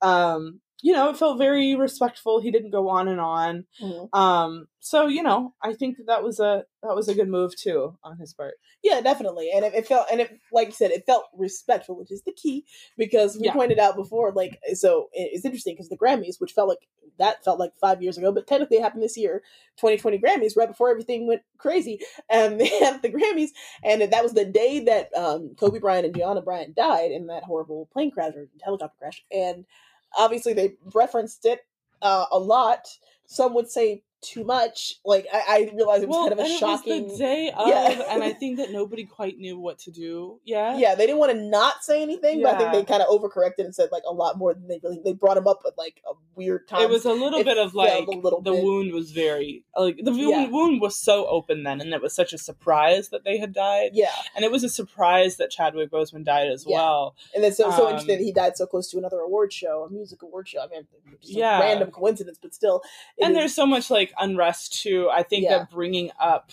[0.02, 2.42] um, you know, it felt very respectful.
[2.42, 3.66] He didn't go on and on.
[3.82, 4.10] Mhm.
[4.14, 7.56] Um, so you know, I think that, that was a that was a good move
[7.56, 8.56] too on his part.
[8.84, 12.12] Yeah, definitely, and it, it felt, and it, like you said, it felt respectful, which
[12.12, 12.66] is the key,
[12.98, 13.54] because we Yeah.
[13.54, 16.86] pointed out before, like, so it- it's interesting because the Grammys, which felt like
[17.18, 19.42] that felt like five years ago, but technically it happened this year,
[19.78, 23.52] 2020 Grammys, right before everything went crazy, and they had the Grammys,
[23.86, 27.44] and that was the day that um, Kobe Bryant and Gianna Bryant died in that
[27.46, 29.64] horrible plane crash or helicopter crash, and
[30.18, 31.62] obviously they referenced it
[32.02, 32.88] uh, a lot.
[33.26, 34.96] Some would say too much.
[35.06, 37.04] Like I, I realized it was kind of a shocking.
[37.10, 38.04] was the day of, Yeah.
[38.10, 40.40] and I think that nobody quite knew what to do.
[40.46, 43.10] Yeah, yeah, they didn't want to not say anything, but I think they kind of
[43.10, 45.00] overcorrected and said like a lot more than they really.
[45.04, 46.82] They brought him up at like a weird time.
[46.82, 49.64] it was a little It bit of like a little the bit- wound was very
[49.78, 50.48] like the wound, Yeah.
[50.50, 53.92] wound was so open then, and it was such a surprise that they had died,
[53.94, 56.78] yeah, and it was a surprise that Chadwick Boseman died as Yeah.
[56.78, 57.16] well.
[57.36, 59.84] and then so so Um, interesting that he died so close to another award show,
[59.84, 60.60] a music award show.
[60.62, 60.88] I mean,
[61.22, 61.58] just Yeah.
[61.58, 62.82] a random coincidence, but still.
[63.20, 65.10] and is- there's so much like unrest too.
[65.10, 65.60] I think Yeah.
[65.60, 66.52] that bringing up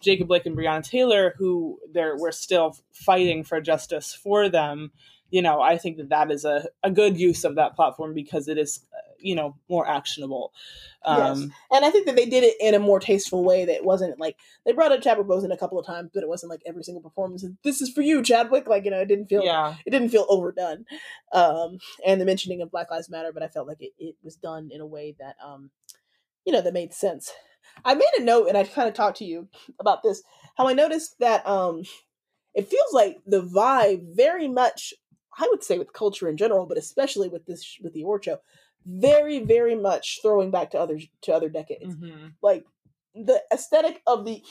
[0.00, 4.92] Jacob Blake and Breonna Taylor, who they're we're still fighting for justice for them.
[5.30, 8.48] You know, I think that that is a, a good use of that platform because
[8.48, 10.54] it is, uh, you know, more actionable.
[11.04, 14.18] Um, And I think that they did it in a more tasteful way that wasn't
[14.18, 16.82] like they brought up Chadwick Boseman a couple of times, but it wasn't like every
[16.82, 17.44] single performance.
[17.62, 18.66] This is for you, Chadwick.
[18.68, 20.86] Like you know, it didn't feel Yeah, it didn't feel overdone.
[21.32, 24.36] Um, and the mentioning of Black Lives Matter, but I felt like it, it was
[24.36, 25.70] done in a way that um,
[26.48, 27.30] you know, that made sense.
[27.84, 30.22] I made a note, and I kind of talked to you about this.
[30.56, 31.82] How I noticed that um,
[32.54, 34.94] it feels like the vibe very much.
[35.38, 38.38] I would say with culture in general, but especially with this with the award show,
[38.86, 42.32] very very much throwing back to other to other decades Mhm.
[42.42, 42.64] like
[43.14, 44.42] the aesthetic of the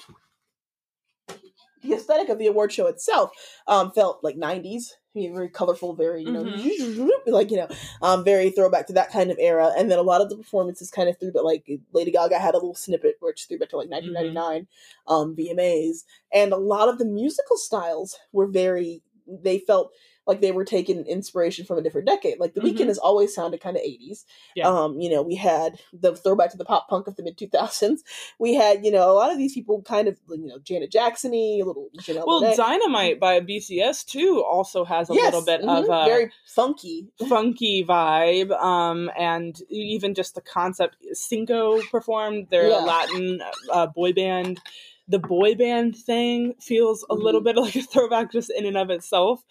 [1.88, 3.32] the aesthetic of the award show itself
[3.67, 6.43] um felt like 90s very colorful very you know
[7.28, 7.67] like you know
[8.02, 9.73] um very throwback to that kind of era.
[9.76, 12.54] And then a lot of the performances kind of threw but like lady gaga had
[12.54, 14.67] a little snippet which threw back to like 1999
[15.08, 19.91] um vmas and a lot of the musical styles were very they felt
[20.27, 22.75] like they were taking inspiration from a different decade like the Mhm.
[22.77, 24.67] Weeknd has always sounded kind of 80s Yeah.
[24.69, 27.47] um, you know, we had the throwback to the pop punk of the mid two
[27.47, 28.03] thousands.
[28.39, 31.61] We had, you know, a lot of these people kind of, you know, Janet Jacksony,
[31.61, 32.55] a little Janelle Well.
[32.55, 37.07] Dynamite by BTS too also has a Yes, little bit mhm, of a very funky.
[37.29, 40.97] funky vibe, um, and even just the concept.
[41.13, 42.77] CNCO performed their Yeah.
[42.79, 44.59] Latin uh, boy band.
[45.07, 47.45] The boy band thing feels a little Mhm.
[47.45, 49.43] bit like a throwback just in and of itself.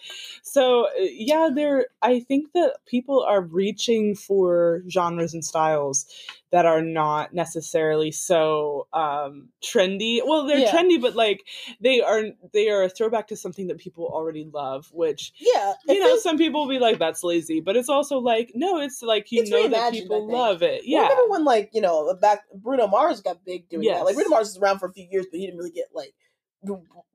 [0.43, 1.87] So uh, yeah, there.
[2.03, 6.07] I think that people are reaching for genres and styles
[6.51, 10.21] that are not necessarily so um, trendy.
[10.25, 10.73] Well, they're Yeah.
[10.73, 11.45] trendy, but like
[11.81, 15.99] they are they are a throwback to something that people already love, which Yeah, you
[16.01, 19.33] know, some people will be like, "That's lazy," but it's also like, no, it's like
[19.33, 20.83] you It's know that people love it.
[20.89, 23.99] Well, Yeah, Remember when, like, you know, back Bruno Mars got big doing Yes.
[23.99, 24.05] that?
[24.05, 26.15] Like, Bruno Mars was around for a few years, but he didn't really get like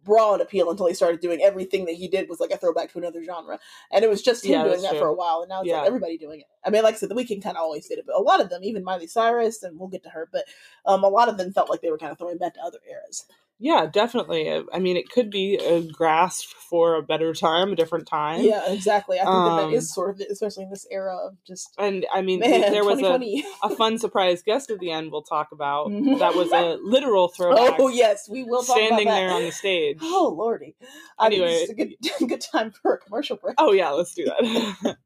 [0.03, 2.97] broad appeal until he started doing everything that he did was like a throwback to
[2.99, 3.59] another genre,
[3.91, 4.99] and it was just him Yeah, doing that true.
[4.99, 5.79] for a while, and now it's Yeah.
[5.79, 6.47] like everybody doing it.
[6.63, 8.39] I mean, like I said, the Weeknd kind of always did it, but a lot
[8.41, 10.45] of them, even Miley Cyrus, and we'll get to her, but
[10.85, 12.79] um, a lot of them felt like they were kind of throwing back to other
[12.89, 13.25] eras.
[13.63, 14.51] Yeah, definitely.
[14.73, 18.41] I mean, it could be a grasp for a better time, a different time.
[18.41, 19.19] Yeah, exactly.
[19.19, 22.07] I think that Um, that is sort of especially in this era of just and
[22.11, 23.45] I mean, man, there was a, 2020.
[23.61, 25.11] a fun surprise guest at the end.
[25.11, 26.17] We'll talk about Mhm.
[26.17, 27.75] that was a literal throwback.
[27.79, 29.19] oh yes, we will talk standing about that.
[29.19, 29.99] there on the stage.
[30.01, 30.75] Oh lordy!
[31.19, 31.45] I Anyway.
[31.51, 31.93] this is a good
[32.27, 33.55] good time for a commercial break.
[33.59, 34.97] Oh yeah, let's do that.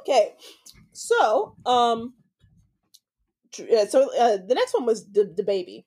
[0.00, 0.34] Okay,
[0.92, 2.14] so um,
[3.58, 5.84] yeah, so uh, the next one was the DaBaby,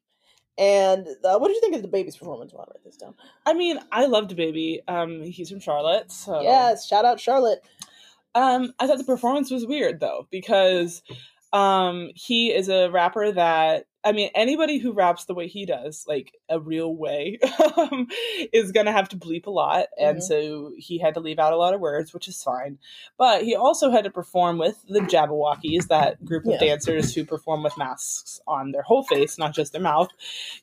[0.60, 2.54] and uh, what did you think of DaBaby's performance?
[2.54, 3.16] While I write this down.
[3.46, 4.82] I mean, I loved Baby.
[4.88, 7.62] Um, he's from Charlotte, so Yes, shout out Charlotte.
[8.36, 11.02] Um, I thought the performance was weird though because
[11.52, 16.06] um he is a rapper that I mean anybody who raps the way he does,
[16.08, 17.38] like a real way,
[17.78, 18.08] um,
[18.54, 20.22] is gonna have to bleep a lot, and Mhm.
[20.22, 22.78] so he had to leave out a lot of words, which is fine.
[23.18, 26.60] But he also had to perform with the Jabbawockeez, that group of Yeah.
[26.60, 30.10] dancers who perform with masks on their whole face, not just their mouth.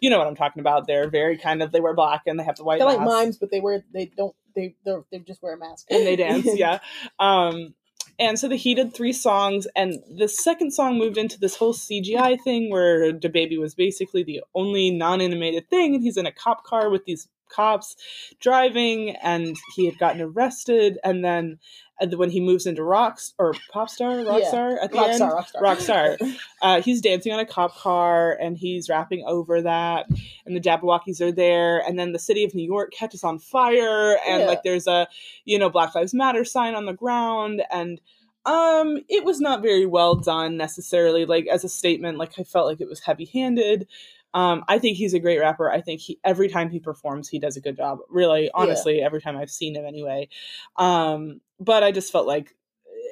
[0.00, 0.86] You know what I'm talking about?
[0.86, 2.78] They're very kind of they wear black and they have the white.
[2.78, 5.86] They're like mimes, but they wear they don't they they they just wear a mask
[5.90, 6.78] and they dance yeah
[7.18, 7.74] um
[8.18, 11.74] and so the, he did three songs and the second song moved into this whole
[11.74, 16.64] cgi thing where DaBaby was basically the only non-animated thing and he's in a cop
[16.64, 17.96] car with these cops
[18.40, 21.58] driving and he had gotten arrested and then
[22.00, 24.48] uh, when he moves into rocks or pop star rock Yeah.
[24.48, 26.36] star at the Rockstar, end rockstar, Rockstar.
[26.62, 30.06] uh, he's dancing on a cop car and he's rapping over that
[30.44, 34.16] and the Jabbawockeez are there and then the city of new york catches on fire
[34.28, 34.46] and Yeah.
[34.46, 35.08] like there's a
[35.44, 38.00] you know black lives matter sign on the ground and
[38.46, 41.24] Um, it was not very well done necessarily.
[41.26, 43.88] Like as a statement, like I felt like it was heavy handed.
[44.34, 45.70] Um, I think he's a great rapper.
[45.70, 47.98] I think he every time he performs, he does a good job.
[48.08, 50.28] Really, honestly, every time I've seen him anyway.
[50.76, 52.54] Um, but I just felt like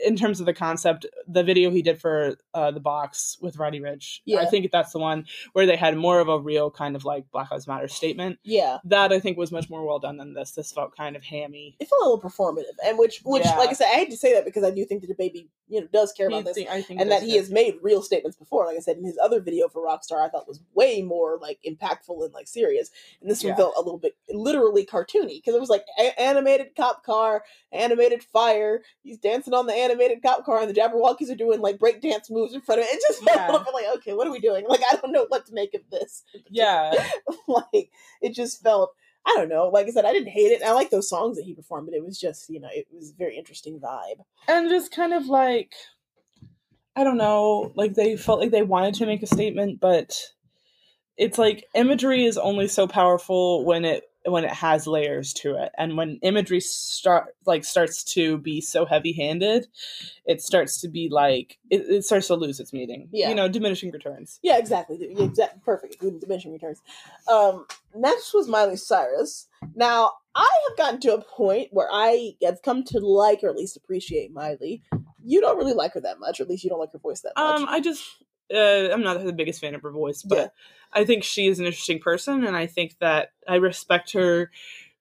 [0.04, 3.80] in terms of the concept, the video he did for uh, the box with Roddy
[3.80, 4.40] Ricch, Yeah.
[4.40, 7.30] I think that's the one where they had more of a real kind of like
[7.30, 8.38] Black Lives Matter statement.
[8.42, 8.78] Yeah.
[8.84, 10.52] That I think was much more well done than this.
[10.52, 11.76] This felt kind of hammy.
[11.80, 13.56] It felt a little performative, and which, which, Yeah.
[13.56, 15.80] like I said, I had to say that because I do think that DaBaby, you
[15.80, 18.36] know, does care about this, thi- I think and that he has made real statements
[18.36, 18.66] before.
[18.66, 21.58] Like I said, in his other video for Rockstar, I thought was way more like
[21.66, 23.50] impactful and like serious, and this Yeah.
[23.50, 27.44] one felt a little bit literally cartoony because it was like a- animated cop car,
[27.72, 28.82] animated fire.
[29.02, 32.30] He's dancing on the animated cop car, and the Jabbawockeez are doing like break dance
[32.30, 32.94] moves in front of it.
[32.94, 33.72] It just felt Yeah.
[33.72, 34.64] like, okay, what are we doing?
[34.68, 36.22] Like I don't know what to make of this.
[36.50, 36.92] Yeah,
[37.48, 37.90] like
[38.22, 38.90] it just felt
[39.26, 39.68] I don't know.
[39.68, 40.62] Like I said, I didn't hate it.
[40.62, 43.10] I like those songs that he performed, but it was just you know it was
[43.10, 44.20] a very interesting vibe.
[44.48, 45.72] and just kind of like
[46.96, 50.16] I don't know, like they felt like they wanted to make a statement, but
[51.16, 55.70] it's like imagery is only so powerful when it when it has layers to it
[55.76, 59.66] and when imagery start like starts to be so heavy handed
[60.24, 63.28] it starts to be like it, it starts to lose its meaning Yeah.
[63.28, 64.98] you know diminishing returns Yeah, exactly.
[65.00, 65.60] Yeah, Exactly.
[65.64, 66.00] Perfect.
[66.00, 66.80] diminishing returns.
[67.28, 69.48] Um, next was Miley Cyrus.
[69.74, 73.56] Now I have gotten to a point where I have come to like or at
[73.56, 74.82] least appreciate Miley.
[75.24, 77.20] You don't really like her that much, or at least you don't like her voice
[77.22, 77.60] that much.
[77.60, 78.02] um i just
[78.52, 80.46] uh, i'm not the biggest fan of her voice but Yeah.
[80.92, 84.50] i think she is an interesting person and i think that i respect her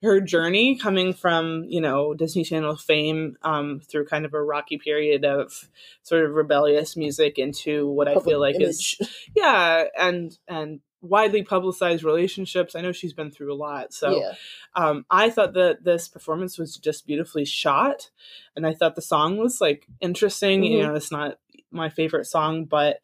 [0.02, 4.78] her journey coming from you know disney channel fame um through kind of a rocky
[4.78, 5.70] period of
[6.04, 8.98] sort of rebellious music into what i feel like is
[9.36, 14.34] yeah and and widely publicized relationships i know she's been through a lot so yeah.
[14.76, 18.10] um i thought that this performance was just beautifully shot
[18.56, 20.84] and i thought the song was like interesting you Mhm.
[20.84, 21.40] know it's not
[21.72, 23.00] my favorite song but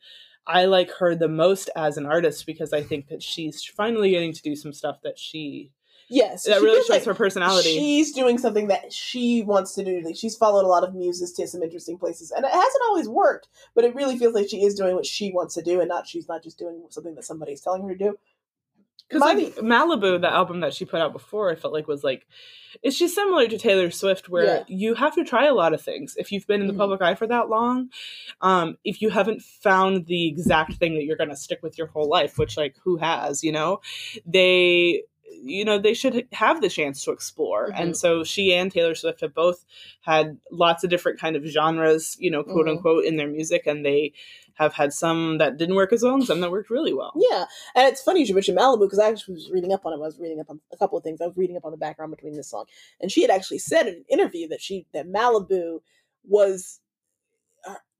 [0.49, 4.33] i like her the most as an artist because i think that she's finally getting
[4.33, 5.71] to do some stuff that she
[6.09, 6.45] Yes.
[6.45, 10.01] that really shows like her personality She's doing something that she wants to do.
[10.03, 13.07] Like she's followed a lot of muses to some interesting places, and it hasn't always
[13.07, 13.47] worked.
[13.75, 16.07] But it really feels like she is doing what she wants to do, and not
[16.07, 18.17] she's not just doing something that somebody's telling her to do.
[19.09, 22.27] Because like malibu the album that she put out before i felt like was like
[22.83, 24.63] it's just similar to taylor swift where Yeah.
[24.67, 26.77] you have to try a lot of things if you've been in the Mhm.
[26.77, 27.89] public eye for that long
[28.41, 31.87] um if you haven't found the exact thing that you're going to stick with your
[31.87, 33.81] whole life which like who has you know
[34.25, 37.79] they you know they should have the chance to explore Mhm.
[37.81, 39.63] and so she and taylor swift have both
[40.01, 42.71] had lots of different kind of genres you know quote Mhm.
[42.71, 44.11] unquote in their music and they
[44.55, 47.45] have had some that didn't work as well and some that worked really well Yeah,
[47.75, 49.97] and it's funny you should mention Malibu because I actually was reading up on it.
[49.97, 51.21] I was reading up on a couple of things.
[51.21, 52.65] I was reading up on the background between this song,
[52.99, 55.79] and she had actually said in an interview that she that Malibu
[56.27, 56.81] was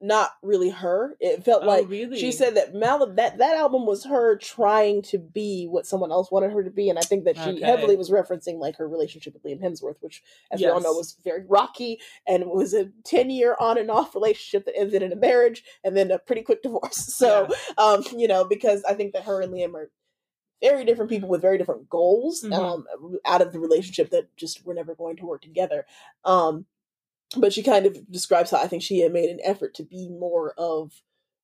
[0.02, 1.18] not really her.
[1.20, 2.18] It felt Oh, like really?
[2.18, 6.32] she said that Malibu that that album was her trying to be what someone else
[6.32, 7.66] wanted her to be, and I think that she Okay.
[7.66, 11.18] heavily was referencing like her relationship with Liam Hemsworth, which, as we all know, was
[11.24, 15.18] very rocky and was a ten year on and off relationship that ended in a
[15.18, 17.14] marriage and then a pretty quick divorce.
[17.20, 19.92] So, um, you know, because I think that her and Liam are
[20.62, 22.54] very different people with very different goals Mhm.
[22.54, 22.86] um,
[23.26, 25.86] out of the relationship that just were never going to work together.
[26.24, 26.66] Um,
[27.38, 30.10] but she kind of describes how I think she had made an effort to be
[30.10, 31.02] more of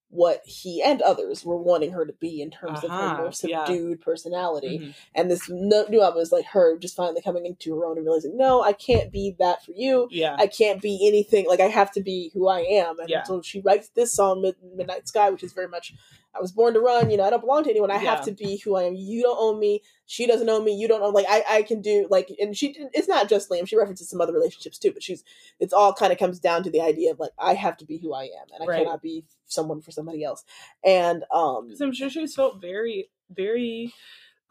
[0.09, 3.31] what he and others were wanting her to be in terms of her Uh-huh, more
[3.43, 3.65] yeah.
[3.65, 4.79] subdued personality.
[4.79, 4.93] Mhm.
[5.13, 8.05] And this no- new album is like her just finally coming into her own and
[8.05, 10.07] realizing, no, I can't be that for you.
[10.11, 11.47] yeah I can't be anything.
[11.47, 12.99] Like I have to be who I am.
[12.99, 13.23] And Yeah.
[13.23, 15.93] so she writes this song, Mid- Midnight Sky, which is very much,
[16.35, 17.09] I was born to run.
[17.09, 17.89] You know, I don't belong to anyone.
[17.91, 18.11] I Yeah.
[18.15, 18.95] have to be who I am.
[18.95, 19.81] You don't own me.
[20.05, 20.73] She doesn't own me.
[20.75, 21.13] You don't own.
[21.13, 22.07] Like I, I can do.
[22.09, 22.75] Like, and she.
[22.93, 23.67] It's not just Liam.
[23.67, 24.91] She references some other relationships too.
[24.91, 25.23] But she's.
[25.59, 27.97] It's all kind of comes down to the idea of like I have to be
[27.97, 28.83] who I am, and I Right.
[28.83, 30.43] cannot be someone for somebody else.
[30.83, 33.93] And um, because I'm sure she's felt very, very.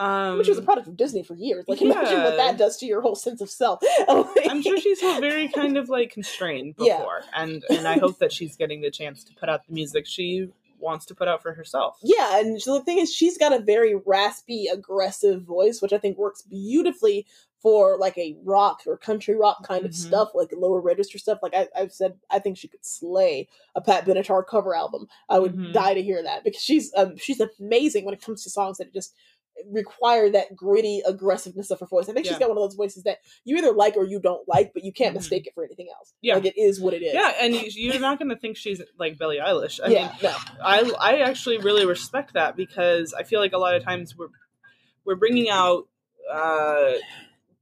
[0.00, 1.66] Um, which was a product of Disney for years.
[1.68, 3.78] Like imagine what that does to your whole sense of self.
[4.08, 6.96] I'm sure she's felt very kind of like constrained Yeah.
[6.96, 10.04] before, and and I hope that she's getting the chance to put out the music
[10.06, 10.48] she
[10.84, 11.98] wants to put out for herself.
[12.02, 16.18] Yeah, and the thing is, she's got a very raspy, aggressive voice, which I think
[16.18, 17.26] works beautifully
[17.60, 19.94] for like a rock or country rock kind of Mhm.
[19.94, 21.38] stuff, like lower register stuff.
[21.42, 25.08] Like I, I've said, I think she could slay a Pat Benatar cover album.
[25.30, 25.72] I would Mhm.
[25.72, 28.92] die to hear that because she's um, she's amazing when it comes to songs that
[28.92, 29.14] just
[29.70, 32.08] require that gritty aggressiveness of her voice.
[32.08, 34.46] I think she's got one of those voices that you either like or you don't
[34.48, 35.18] like, but you can't Mhm.
[35.18, 36.12] mistake it for anything else.
[36.20, 36.34] Yeah.
[36.34, 37.14] like it is what it is.
[37.14, 39.80] Yeah, and you- you're not going to think she's like Billie Eilish.
[39.82, 40.36] I yeah, mean, no.
[40.62, 44.28] I I actually really respect that because I feel like a lot of times we're
[45.04, 45.86] we're bringing out
[46.32, 46.92] uh,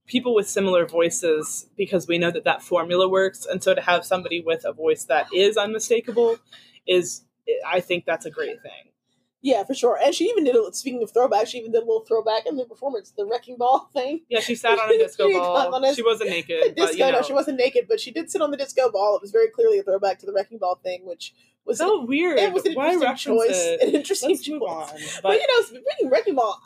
[0.06, 4.04] people with similar voices because we know that that formula works and so to have
[4.04, 6.36] somebody with a voice that is unmistakable
[6.86, 7.24] is
[7.66, 8.91] i think that's a great thing
[9.44, 9.98] Yeah, for sure.
[10.02, 12.56] And she even did a speaking of throwback, she even did a little throwback in
[12.56, 14.20] the performance, the wrecking ball thing.
[14.28, 16.92] yeah she sat on a disco She ball a- she wasn't naked The but disco,
[17.06, 19.16] you know no, she wasn't naked, but she did sit on the disco ball.
[19.16, 21.34] It was very clearly a throwback to the wrecking ball thing, which
[21.64, 23.56] was so weird it was an why interesting choice.
[23.56, 24.60] it An interesting let's choice.
[24.60, 26.60] on But, but you know, speaking of wrecking ball,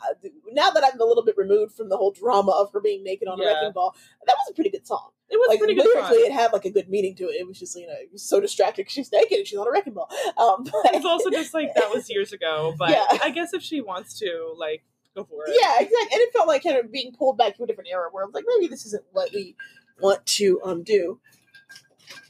[0.51, 3.27] now that I'm a little bit removed from the whole drama of her being naked
[3.27, 5.09] on a wrecking ball, that was a pretty good song.
[5.29, 7.35] It was like pretty good lyrically, it had like a good meaning to it.
[7.39, 9.67] It was just you know, it was so distracting 'cause she's naked and she's on
[9.67, 10.09] a wrecking ball.
[10.37, 13.05] Um, but, it's also just like that was years ago but Yeah.
[13.23, 14.83] i guess if she wants to like
[15.15, 16.07] go for it yeah, exactly.
[16.13, 18.25] And it felt like kind of being pulled back to a different era where I
[18.25, 19.55] was like, maybe this isn't what we
[19.99, 21.19] want to um do.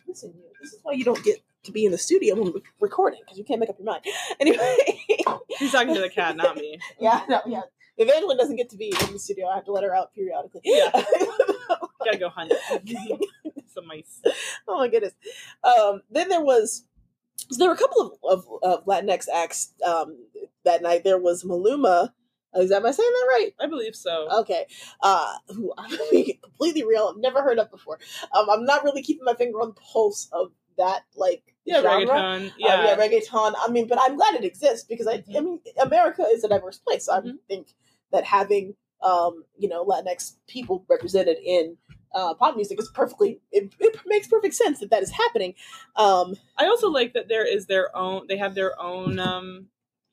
[0.07, 3.19] Listen, this is why you don't get to be in the studio when we're recording
[3.25, 4.03] because you can't make up your mind.
[4.39, 4.77] Anyway,
[5.59, 7.61] he's talking to the cat not me yeah, no, yeah.
[7.97, 9.47] Evangeline doesn't get to be in the studio.
[9.47, 10.61] I have to let her out periodically.
[10.63, 10.91] Yeah.
[12.03, 12.51] Gotta go hunt
[13.73, 14.21] some mice
[14.67, 15.13] oh my goodness.
[15.63, 16.85] Um, then there was
[17.49, 20.17] so there were a couple of, of, of Latinx acts um,
[20.65, 21.03] that night.
[21.03, 22.11] There was Maluma.
[22.53, 23.51] Oh, Is that am I saying that right?
[23.59, 24.65] i believe so Okay.
[25.01, 27.11] Uh, who I'm being completely real.
[27.13, 27.99] I've never heard of before.
[28.35, 32.05] Um, I'm not really keeping my finger on the pulse of that like yeah genre.
[32.07, 33.53] reggaeton Uh, yeah yeah, reggaeton.
[33.57, 35.43] I mean, but I'm glad it exists because I, I Mhm.
[35.43, 37.05] mean, America is a diverse place.
[37.05, 37.37] So I Mhm.
[37.47, 37.67] think
[38.11, 41.77] that having, um, you know, Latinx people represented in
[42.13, 43.39] uh, pop music is perfectly.
[43.51, 45.53] It, it makes perfect sense that that is happening.
[45.95, 48.25] Um, I also like that there is their own.
[48.27, 49.67] They have their own um,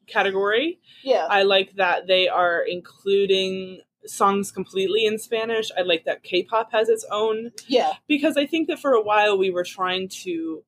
[0.06, 0.80] category.
[1.02, 5.70] yeah, I like that they are including songs completely in Spanish.
[5.76, 9.38] I like that K-pop has its own yeah, because I think that for a while
[9.38, 10.62] we were trying to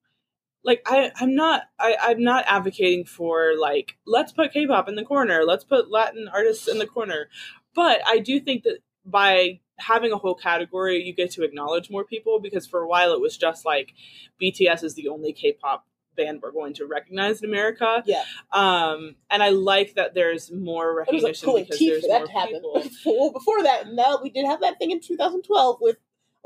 [0.63, 5.05] like I I'm not I I'm not advocating for like let's put K-pop in the
[5.05, 7.29] corner, let's put Latin artists in the corner.
[7.77, 12.03] But I do think that by having a whole category you get to acknowledge more
[12.03, 13.93] people because for a while it was just like
[14.41, 18.01] BTS is the only K-pop band we're going to recognize in America.
[18.07, 18.23] yeah.
[18.51, 22.01] Um and I like that there's more It was like recognition pulling because teeth there's
[22.01, 22.53] for that more to happen.
[22.55, 22.83] people.
[23.19, 25.97] well, before that, no, we did have that thing in 2012 with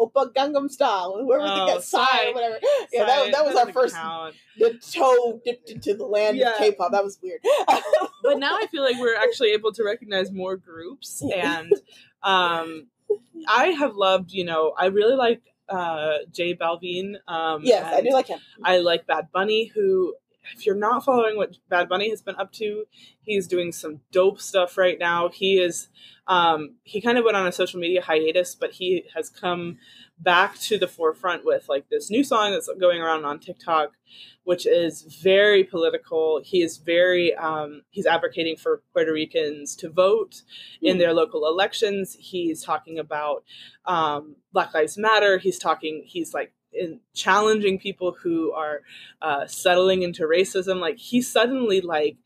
[0.02, 2.30] Oppa Gangnam Style, whoever Oh, Psy Psy.
[2.30, 2.60] or whatever.
[2.92, 4.36] Yeah, that, that was our first count.
[4.58, 6.52] the toe dipped into the land Yeah.
[6.54, 6.92] of K-pop.
[6.92, 7.42] That was weird.
[8.24, 11.72] but now I feel like we're actually able to recognize more groups, and
[12.24, 12.88] um,
[13.48, 14.32] I have loved.
[14.32, 17.16] You know, I really like uh, J Balvin.
[17.28, 18.40] Um, yes, I do like him.
[18.64, 20.16] I like Bad Bunny, who.
[20.56, 22.86] If you're not following what Bad Bunny has been up to,
[23.22, 25.30] he's doing some dope stuff right now.
[25.30, 25.90] He is,
[26.28, 29.78] um, he kind of went on a social media hiatus, but he has come
[30.22, 33.94] back to the forefront with like this new song that's going around on TikTok,
[34.44, 36.42] which is very political.
[36.44, 40.42] He is very um, he's advocating for Puerto Ricans to vote
[40.82, 42.16] in their local elections.
[42.20, 43.44] He's talking about
[43.86, 45.38] um, Black Lives Matter.
[45.38, 46.04] He's talking.
[46.06, 48.82] He's like in challenging people who are
[49.22, 50.80] uh, settling into racism.
[50.80, 52.18] Like he suddenly like.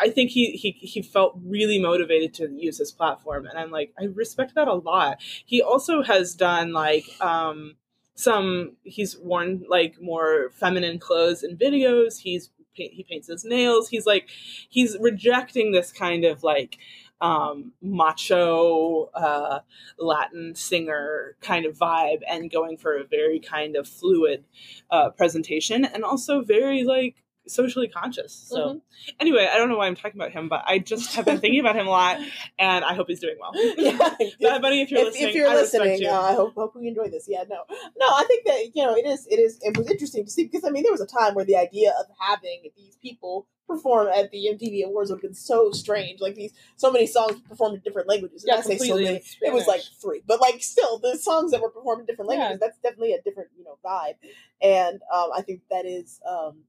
[0.00, 3.92] I think he, he he felt really motivated to use his platform, and I'm like,
[4.00, 5.18] I respect that a lot.
[5.44, 7.74] He also has done like um,
[8.14, 8.76] some.
[8.84, 12.20] He's worn like more feminine clothes in videos.
[12.20, 13.88] He's he paints his nails.
[13.88, 14.28] He's like
[14.68, 16.78] he's rejecting this kind of like
[17.22, 19.60] um, macho uh,
[19.98, 24.44] Latin singer kind of vibe and going for a very kind of fluid
[24.90, 27.14] uh, presentation and also very like
[27.46, 28.32] socially conscious.
[28.32, 28.80] So Mhm.
[29.18, 31.58] anyway, I don't know why I'm talking about him, but I just have been thinking
[31.60, 32.20] about him a lot,
[32.58, 33.50] and I hope he's doing well.
[33.76, 33.96] yeah.
[34.60, 36.08] Bad if you're if, listening, if you're I listening, you.
[36.08, 37.26] uh, I hope hope we enjoy this.
[37.28, 37.64] Yeah, no,
[37.98, 40.44] no, I think that you know it is it is it was interesting to see
[40.44, 44.08] because I mean there was a time where the idea of having these people perform
[44.08, 46.20] at the MTV Awards would have been so strange.
[46.20, 48.44] Like these so many songs performed in different languages.
[48.44, 49.22] And yeah, I say so many.
[49.40, 52.38] It was like three, but like still the songs that were performed in different Yeah.
[52.38, 52.60] languages.
[52.60, 54.14] That's definitely a different you know vibe,
[54.60, 56.20] and um, I think that is.
[56.28, 56.64] Um,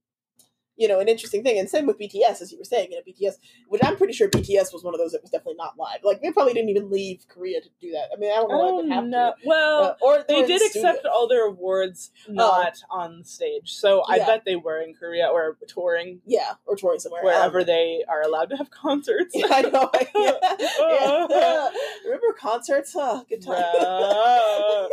[0.76, 2.92] you know, an interesting thing, and same with BTS, as you were saying.
[2.92, 3.36] You know, BTS,
[3.68, 6.00] which I'm pretty sure BTS was one of those that was definitely not live.
[6.04, 8.10] Like they probably didn't even leave Korea to do that.
[8.14, 9.34] I mean, I don't know why Oh, they would have no.
[9.42, 9.48] to.
[9.48, 11.12] Well, Uh, or they did accept studio.
[11.12, 14.26] all their awards not on stage, so I Yeah.
[14.26, 18.22] bet they were in Korea or touring yeah, or touring somewhere wherever Um, they are
[18.22, 19.36] allowed to have concerts.
[19.36, 19.90] yeah, I know.
[20.16, 21.28] yeah.
[21.30, 21.70] Yeah.
[22.06, 22.94] Remember concerts?
[22.96, 24.90] Oh, good time.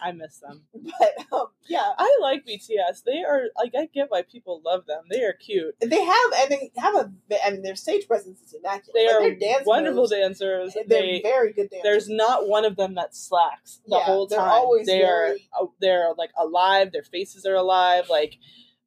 [0.00, 0.62] I miss them.
[0.74, 3.04] but um, yeah, I like BTS.
[3.04, 5.04] They are like I get why people love them.
[5.10, 5.74] They are cute.
[5.80, 7.12] they have and they have a.
[7.44, 8.94] I mean, their stage presence is immaculate.
[8.94, 10.74] They Like, are dance wonderful moves, dancers.
[10.74, 11.80] They're They very good dancers.
[11.82, 14.48] there's not one of them that slacks the Yeah, whole they're time.
[14.50, 16.92] always they very- are they're like alive.
[16.92, 18.08] Their faces are alive.
[18.10, 18.38] Like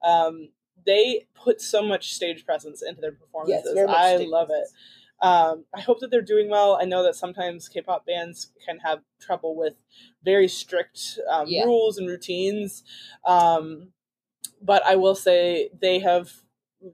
[0.03, 0.49] um,
[0.85, 3.73] they put so much stage presence into their performances.
[3.75, 4.71] much I love presence.
[4.71, 4.75] it.
[5.19, 6.77] Um, I hope that they're doing well.
[6.79, 9.73] I know that sometimes K-pop bands can have trouble with
[10.31, 11.65] very strict um, Yeah.
[11.65, 12.83] rules and routines,
[13.25, 13.93] um,
[14.61, 16.43] but I will say they have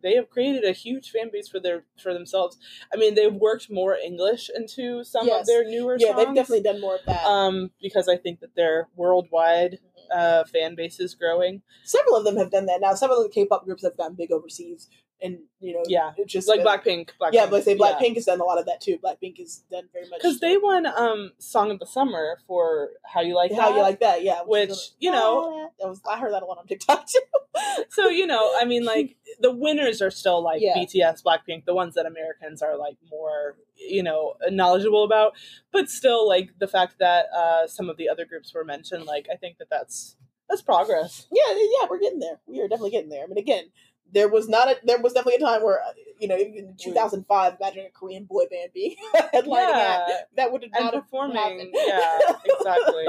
[0.02, 2.58] they have created a huge fan base for their for themselves.
[2.94, 5.42] I mean, they've worked more English into some Yes.
[5.42, 7.26] of their newer Yeah, songs Yeah, they've definitely done more of that.
[7.28, 9.80] um, because I think that their worldwide
[10.12, 11.62] uh, fan base is growing.
[11.84, 12.94] Several of them have done that now.
[12.94, 14.90] Some of the K-pop groups have gotten big overseas,
[15.22, 16.12] and you know, Yeah.
[16.18, 17.10] it's just Like uh, Blackpink.
[17.22, 17.86] Blackpink Yeah, but I say yeah.
[17.86, 18.98] Blackpink has done a lot of that too.
[19.04, 23.22] Blackpink has done very much because they won um song of the summer for how
[23.22, 23.76] you like how that.
[23.76, 24.42] you like that, yeah.
[24.46, 27.20] Which, is you know- that was I heard that a lot on TikTok too.
[27.90, 30.76] so you know i mean like the winners are still like Yeah.
[30.76, 35.34] bts blackpink the ones that americans are like more you know knowledgeable about
[35.72, 39.28] but still like the fact that uh some of the other groups were mentioned like
[39.32, 39.93] i think that that's
[40.50, 42.40] that's progress yeah, yeah, we're getting there.
[42.46, 43.24] We are definitely getting there.
[43.24, 43.66] I mean, again,
[44.12, 45.82] there was not a there was definitely a time where
[46.20, 50.12] you know even in 2005, imagine a Korean boy band being headlining yeah act.
[50.36, 51.70] That would and not have performing happened.
[51.74, 53.06] yeah exactly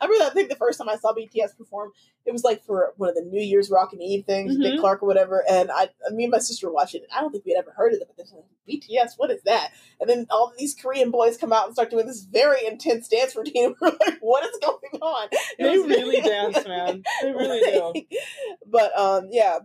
[0.00, 0.26] I remember.
[0.26, 1.92] I think the first time I saw BTS perform,
[2.26, 4.80] it was like for one of the New Year's Rockin' Eve things, Dick Mhm.
[4.80, 5.42] Clark or whatever.
[5.48, 7.08] And I, me and my sister were watching it.
[7.16, 9.40] I don't think we had ever heard of them but this like, BTS, what is
[9.44, 9.70] that?
[9.98, 13.34] And then all these Korean boys come out and start doing this very intense dance
[13.34, 13.74] routine.
[13.80, 15.28] We're like, what is going on?
[15.58, 18.18] They really dance man they really do
[18.66, 19.60] But um, yeah.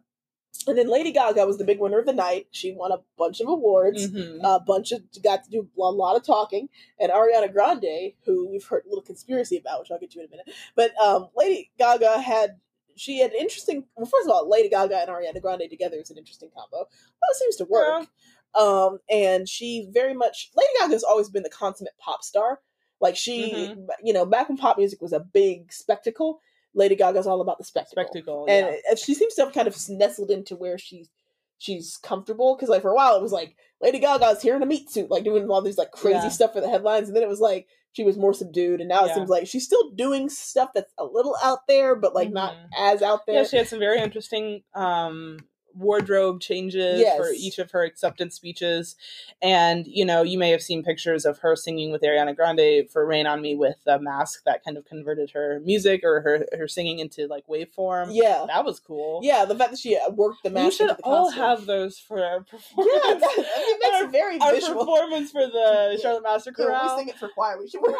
[0.68, 2.47] And then Lady Gaga was the big winner of the night.
[2.51, 4.39] She won a bunch of awards Mhm.
[4.43, 8.66] a bunch of got to do a lot of talking and ariana grande who we've
[8.66, 11.72] heard a little conspiracy about which i'll get to in a minute but um, lady
[11.78, 12.60] gaga had
[12.95, 16.18] she had interesting well first of all lady gaga and ariana grande together is an
[16.18, 16.88] interesting combo well
[17.32, 18.08] it seems to work
[18.56, 22.62] um, and she very much lady gaga's always been the consummate pop star
[23.01, 23.88] like she Mhm.
[24.03, 26.39] you know back when pop music was a big spectacle
[26.76, 28.95] lady gaga's all about the spectacle spectacle and yeah.
[28.95, 31.09] she seems to have kind of nestled into where she's
[31.57, 34.65] she's comfortable because like for a while it was like Lady Gaga's here in a
[34.65, 36.30] meat suit, like doing all these like crazy Yeah.
[36.30, 39.03] stuff for the headlines, and then it was like she was more subdued, and now
[39.03, 39.15] it Yeah.
[39.15, 42.69] seems like she's still doing stuff that's a little out there, but like not Mhm.
[42.78, 43.36] as out there.
[43.36, 45.39] Yeah, she had some very interesting um,
[45.76, 48.95] wardrobe changes for each of her acceptance speeches.
[49.41, 53.05] And, you know, you may have seen pictures of her singing with Ariana Grande for
[53.05, 56.67] Rain on Me with a mask that kind of converted her music or her, her
[56.67, 58.09] singing into like waveform.
[58.11, 59.19] yeah, That was cool.
[59.23, 59.45] yeah.
[59.45, 60.65] The fact that she worked the mask.
[60.65, 61.43] we should into the all costume.
[61.43, 62.99] have those for our performance.
[63.05, 64.80] Yeah, that, I mean, that's Our- very our visual.
[64.80, 66.01] performance for the Yeah.
[66.01, 67.57] Charlotte Master Yeah, we sing it for choir.
[67.59, 67.82] We should.
[67.84, 67.91] wear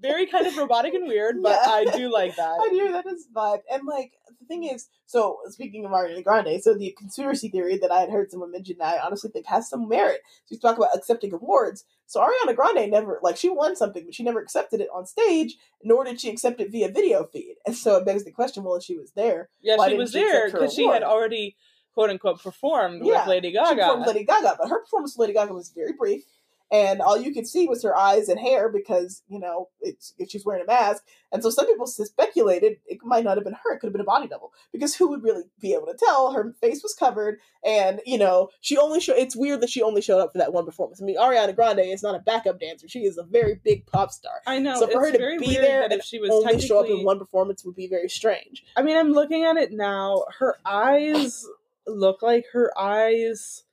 [0.00, 1.70] Very kind of robotic and weird, but Yeah.
[1.72, 2.58] I do like that.
[2.62, 2.92] I do.
[2.92, 3.60] That is vibe.
[3.70, 7.90] And like the thing is, so speaking of Ariana Grande, so the conspiracy theory that
[7.90, 10.22] I had heard someone mention, that I honestly think has some merit.
[10.46, 11.84] So you talk about accepting awards.
[12.06, 15.56] So Ariana Grande never like she won something, but she never accepted it on stage,
[15.82, 17.56] nor did she accept it via video feed.
[17.66, 20.20] And so it begs the question: Well, if she was there, Yeah, she was she
[20.20, 21.56] there because she had already
[21.92, 24.06] quote unquote performed Yeah, with Lady she performed Gaga.
[24.06, 26.24] Lady Gaga, but her performance with Lady Gaga was very brief.
[26.72, 30.44] And all you could see was her eyes and hair because, you know, it's, she's
[30.44, 31.02] wearing a mask.
[31.32, 33.74] And so some people speculated it might not have been her.
[33.74, 34.52] It could have been a body double.
[34.72, 36.32] Because who would really be able to tell?
[36.32, 37.38] Her face was covered.
[37.64, 40.52] And, you know, she only showed, it's weird that she only showed up for that
[40.52, 41.02] one performance.
[41.02, 42.88] I mean, Ariana Grande is not a backup dancer.
[42.88, 44.34] She is a very big pop star.
[44.46, 44.78] I know.
[44.78, 46.80] So for it's her to very be there that and if she was only show
[46.80, 48.64] up in one performance would be very strange.
[48.76, 50.24] I mean, I'm looking at it now.
[50.38, 51.44] Her eyes
[51.86, 53.64] look like her eyes.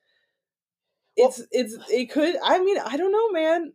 [1.17, 2.35] It's it's it could.
[2.43, 3.73] I mean, I don't know, man.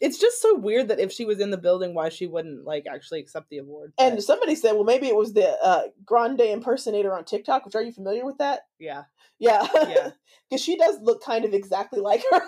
[0.00, 2.86] It's just so weird that if she was in the building, why she wouldn't like
[2.88, 3.92] actually accept the award.
[3.98, 7.82] And somebody said, well, maybe it was the uh, Grande impersonator on TikTok, which are
[7.82, 8.60] you familiar with that?
[8.78, 9.04] yeah,
[9.40, 9.66] Yeah.
[9.74, 10.10] yeah.
[10.50, 12.40] because she does look kind of exactly like her.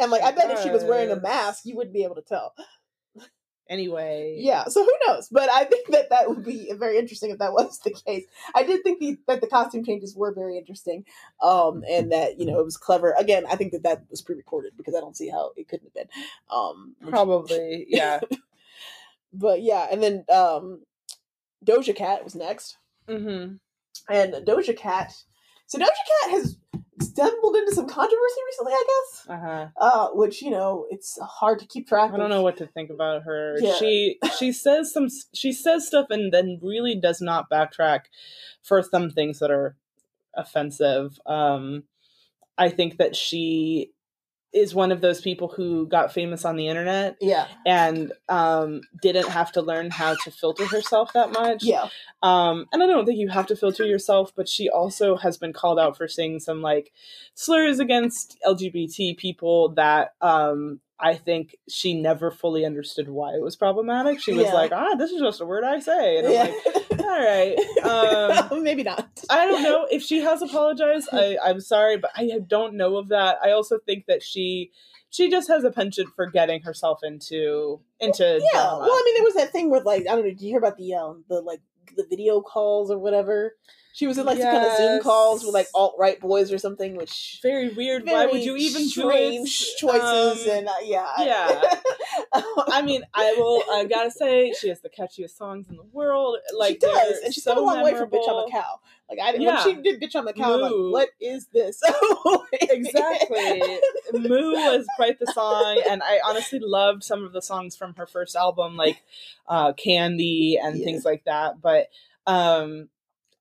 [0.00, 2.22] and like, I bet if she was wearing a mask, you wouldn't be able to
[2.22, 2.54] tell.
[3.68, 5.28] Anyway, Yeah, so who knows?
[5.30, 8.24] But I think that that would be very interesting if that was the case.
[8.54, 11.04] I did think the, that the costume changes were very interesting,
[11.42, 13.14] um, and that you know it was clever.
[13.18, 15.94] Again, I think that that was pre-recorded because I don't see how it couldn't have
[15.94, 16.08] been.
[16.50, 17.86] Um, probably.
[17.94, 18.20] Yeah.
[19.32, 20.82] but yeah, and then um,
[21.64, 22.76] Doja Cat was next,
[23.08, 23.54] mm-hmm.
[24.12, 25.14] and Doja Cat.
[25.66, 26.56] So Doja Cat has
[27.00, 29.26] stumbled into some controversy recently, I guess.
[29.28, 29.66] Uh huh.
[29.80, 32.10] uh, which you know it's hard to keep track.
[32.10, 32.30] Of I don't of.
[32.38, 33.56] know what to think about her.
[33.60, 33.74] Yeah.
[33.76, 38.02] She she says some she says stuff and then really does not backtrack
[38.62, 39.76] for some things that are
[40.36, 41.18] offensive.
[41.26, 41.84] Um
[42.56, 43.90] I think that she
[44.54, 49.28] is one of those people who got famous on the internet Yeah, and um didn't
[49.28, 51.64] have to learn how to filter herself that much.
[51.64, 51.88] yeah,
[52.22, 55.52] Um, and I don't think you have to filter yourself, but she also has been
[55.52, 56.92] called out for saying some like
[57.34, 63.56] slurs against LGBT people that um, I think she never fully understood why it was
[63.56, 64.20] problematic.
[64.20, 64.54] She was Yeah.
[64.54, 66.42] like, "Ah, this is just a word I say," and I'm Yeah.
[66.44, 67.58] like, "All right."
[68.50, 69.08] Um, Maybe not.
[69.28, 71.08] I don't know if she has apologized.
[71.12, 73.38] I, I'm sorry, but I don't know of that.
[73.42, 74.70] I also think that she
[75.10, 78.60] she just has a penchant for getting herself into into Yeah.
[78.60, 78.78] drama.
[78.80, 80.30] Well, I mean, there was that thing with like I don't know.
[80.30, 81.60] Did you hear about the um the like
[81.96, 83.54] the video calls or whatever?
[83.94, 86.58] She was in like some kind of Zoom calls with like alt right boys or
[86.58, 88.04] something, which very weird.
[88.04, 90.00] Why would you even strange do it?
[90.00, 91.62] choices Um, and uh, yeah, yeah.
[92.68, 93.62] I mean, I will.
[93.70, 96.38] I gotta say, she has the catchiest songs in the world.
[96.58, 98.80] Like she does, and she's so come a long way from "Bitch I'm a Cow."
[99.08, 99.64] Like I, Yeah.
[99.64, 101.80] when she did "Bitch I'm a Cow," I'm like, what is this?
[102.62, 103.78] exactly.
[104.12, 108.06] Moo was quite the song, and I honestly loved some of the songs from her
[108.08, 109.00] first album, like
[109.46, 110.84] uh, Candy and Yeah.
[110.84, 111.60] things like that.
[111.60, 111.90] But
[112.26, 112.88] um,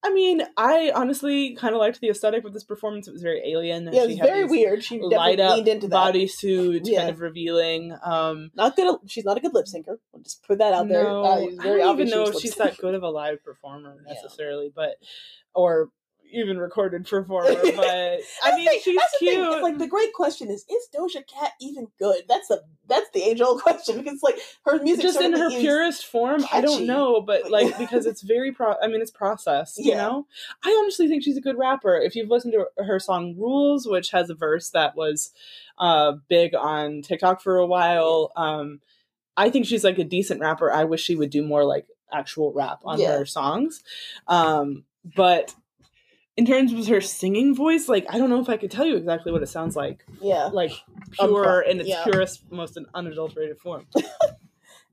[0.05, 3.07] I mean, I honestly kind of liked the aesthetic of this performance.
[3.07, 3.89] It was very alien.
[3.91, 4.83] Yeah, it was very weird.
[4.83, 6.13] She Light definitely up leaned into that.
[6.13, 6.99] bodysuit, Yeah.
[6.99, 7.95] kind of revealing.
[8.03, 8.97] Um, Not good.
[9.07, 9.97] She's not a good lip syncer.
[10.13, 11.03] I'll just put that out there.
[11.03, 13.95] no, Uh, I very don't even know if she's that good of a live performer
[14.07, 14.13] Yeah.
[14.13, 14.95] necessarily, but
[15.55, 15.89] or
[16.34, 17.53] even recorded performer.
[17.75, 19.36] But I mean, thing- she's that's the thing.
[19.39, 19.53] cute.
[19.53, 22.23] It's like the great question is: Is Doja Cat even good?
[22.27, 26.05] That's the that's the age old question because like her music just in her purest
[26.05, 29.91] form i don't know but like because it's very pro i mean it's processed you
[29.91, 30.01] Yeah.
[30.07, 30.27] know
[30.65, 34.11] i honestly think she's a good rapper if you've listened to her song rules which
[34.11, 35.31] has a verse that was
[35.77, 38.81] uh big on tiktok for a while um
[39.38, 42.51] i think she's like a decent rapper i wish she would do more like actual
[42.51, 43.17] rap on Yeah.
[43.17, 43.81] her songs
[44.27, 44.84] um
[45.15, 45.55] but
[46.38, 48.95] in terms of her singing voice like i don't know if i could tell you
[48.95, 50.45] exactly what it sounds like Yeah.
[50.51, 50.71] like
[51.19, 52.03] Um, pure in its yeah.
[52.03, 53.86] purest most unadulterated form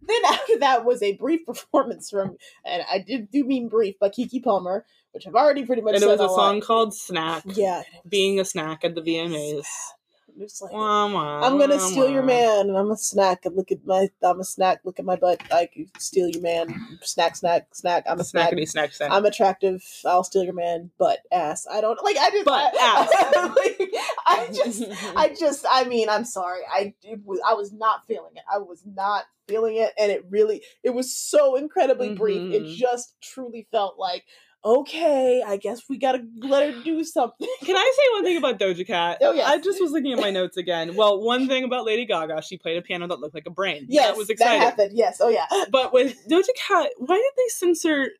[0.02, 4.08] Then after that was a brief performance from, and I did do mean brief, by
[4.08, 5.94] Keke Palmer, which I've already pretty much.
[5.94, 6.62] and it was a song right.
[6.64, 7.82] called snack Yeah.
[8.08, 9.58] being a snack at the VMAs.
[9.58, 9.92] It's
[10.38, 13.44] like, Wah, wah, I'm gonna steal your man, and I'm a snack.
[13.46, 14.80] And look at my, I'm a snack.
[14.84, 15.40] Look at my butt.
[15.52, 16.98] I could steal your man.
[17.02, 18.04] Snack, snack, snack.
[18.08, 18.52] I'm a snack.
[18.52, 19.10] Snackety snack snack.
[19.12, 19.82] I'm attractive.
[20.04, 20.90] I'll steal your man.
[20.98, 21.66] Butt, ass.
[21.70, 22.16] I don't like.
[22.18, 22.44] I just.
[22.44, 23.90] Butt, I, like,
[24.26, 24.82] I just.
[25.16, 25.66] I just.
[25.70, 26.08] I mean.
[26.08, 26.60] I'm sorry.
[26.72, 26.94] I.
[27.02, 28.42] It was, I was not feeling it.
[28.52, 30.62] I was not feeling it, and it really.
[30.82, 32.52] It was so incredibly brief.
[32.54, 32.74] It Mhm.
[32.74, 34.24] just truly felt like.
[34.62, 37.48] Okay, I guess we gotta let her do something.
[37.64, 39.18] Can I say one thing about Doja Cat?
[39.22, 39.46] Oh, yeah.
[39.46, 40.94] I just was looking at my notes again.
[40.96, 43.86] Well, one thing about Lady Gaga, she played a piano that looked like a brain.
[43.88, 44.60] Yes, that was exciting.
[44.60, 44.90] happened.
[44.94, 45.18] Yes.
[45.20, 45.46] Oh yeah.
[45.70, 48.10] but with Doja Cat, why did they censor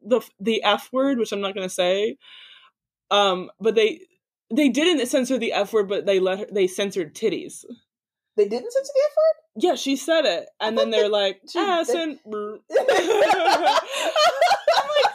[0.00, 2.16] the the F word, which I'm not going to say?
[3.10, 4.00] Um, but they
[4.54, 7.64] they didn't censor the F word, but they let her, they censored titties.
[8.36, 9.44] They didn't censor the F word.
[9.60, 12.20] Yeah, she said it, and then they're like she- ass they- and.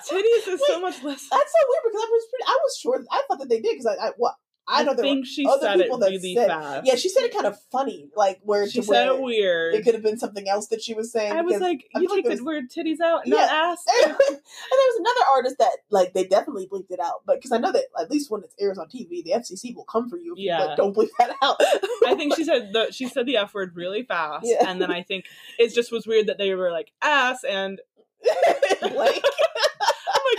[0.10, 1.28] Titties is so much less.
[1.30, 2.44] That's so weird because I was pretty.
[2.48, 3.06] I was sure.
[3.12, 4.36] I thought that they did because I, I what
[4.66, 6.86] I know there think she other said it people that really said- fast.
[6.88, 9.76] Yeah, she said it kind of funny, like where she to said where it weird.
[9.76, 11.34] it could have been something else that she was saying.
[11.34, 13.48] I was like, I you take the word titties out, not Yeah.
[13.52, 13.84] ass.
[14.06, 17.58] and there was another artist that like they definitely bleeped it out, but because I
[17.58, 20.32] know that at least when it airs on TV, the FCC will come for you.
[20.32, 20.64] If you Yeah.
[20.64, 21.58] like, don't bleep that out.
[22.08, 24.70] I think she said the she said the f word really fast, Yeah.
[24.70, 25.26] and then I think
[25.60, 27.82] it just was weird that they were like ass, and
[28.82, 29.22] like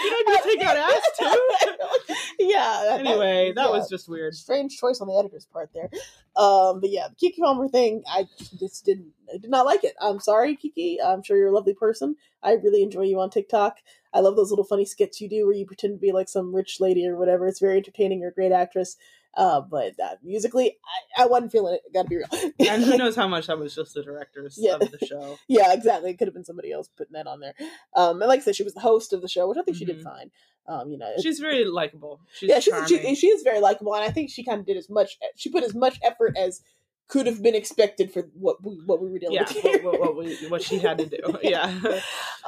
[0.01, 2.15] I'm like, you know, you take out ass too.
[2.41, 2.85] yeah.
[2.89, 3.71] that- anyway, that yeah.
[3.71, 4.35] was just weird.
[4.35, 5.91] strange choice on the editor's part there.
[6.37, 8.27] Um, but yeah, the Keke Palmer thing, I
[8.59, 9.95] just didn't, I did not like it.
[10.01, 10.97] I'm sorry, Keke.
[11.05, 12.17] I'm sure you're a lovely person.
[12.43, 13.79] I really enjoy you on TikTok.
[14.13, 16.55] I love those little funny skits you do where you pretend to be like some
[16.55, 17.47] rich lady or whatever.
[17.47, 18.21] It's very entertaining.
[18.21, 18.97] You're a great actress.
[19.37, 20.77] Uh, but uh, musically,
[21.17, 21.83] I, I wasn't feeling it.
[21.93, 22.27] Gotta be real.
[22.69, 24.75] And who knows how much that was just the directors Yeah.
[24.75, 25.39] of the show.
[25.49, 26.11] yeah, exactly.
[26.11, 27.55] It could have been somebody else putting that on there.
[27.97, 29.77] Um, and like I said, she was the host of the show, which I think
[29.77, 30.05] she did Mhm.
[30.05, 30.31] fine.
[30.67, 32.21] Um, you know, She's very likable.
[32.33, 34.79] She's yeah, she's she, she is very likable, and I think she kind of did
[34.79, 35.19] as much.
[35.37, 36.63] She put as much effort as
[37.07, 39.83] could have been expected for what we, what we were dealing yeah, with here.
[39.83, 41.19] what, what, what, we, what she had to do.
[41.43, 41.65] Yeah,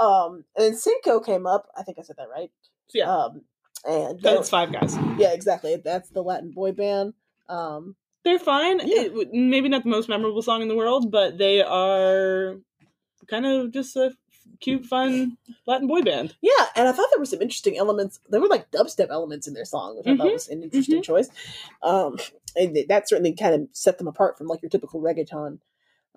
[0.01, 1.67] um, and then CNCO came up.
[1.77, 2.51] I think I said that right.
[2.95, 3.11] yeah.
[3.15, 3.43] Um,
[3.89, 4.97] and it's five guys.
[5.19, 5.77] yeah, exactly.
[5.77, 7.15] That's the Latin boy band.
[7.49, 8.81] Um, They're fine.
[8.81, 9.03] Yeah.
[9.03, 12.57] It maybe not the most memorable song in the world, but they are
[13.29, 14.13] kind of just a
[14.61, 16.35] cute, fun Latin boy band.
[16.41, 18.21] yeah, and I thought there were some interesting elements.
[18.29, 21.03] There were like dubstep elements in their song, which I thought Mhm, was an interesting
[21.03, 21.29] choice.
[21.83, 22.19] Um,
[22.57, 25.59] and that certainly kind of set them apart from like your typical reggaeton.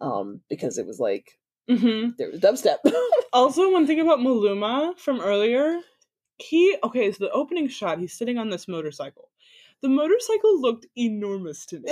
[0.02, 2.78] Um, because it was like hmm there was dubstep.
[3.34, 5.82] Also, one thing about Maluma from earlier,
[6.42, 7.12] he okay.
[7.12, 9.30] So the opening shot, he's sitting on this motorcycle.
[9.82, 11.90] The motorcycle looked enormous to me.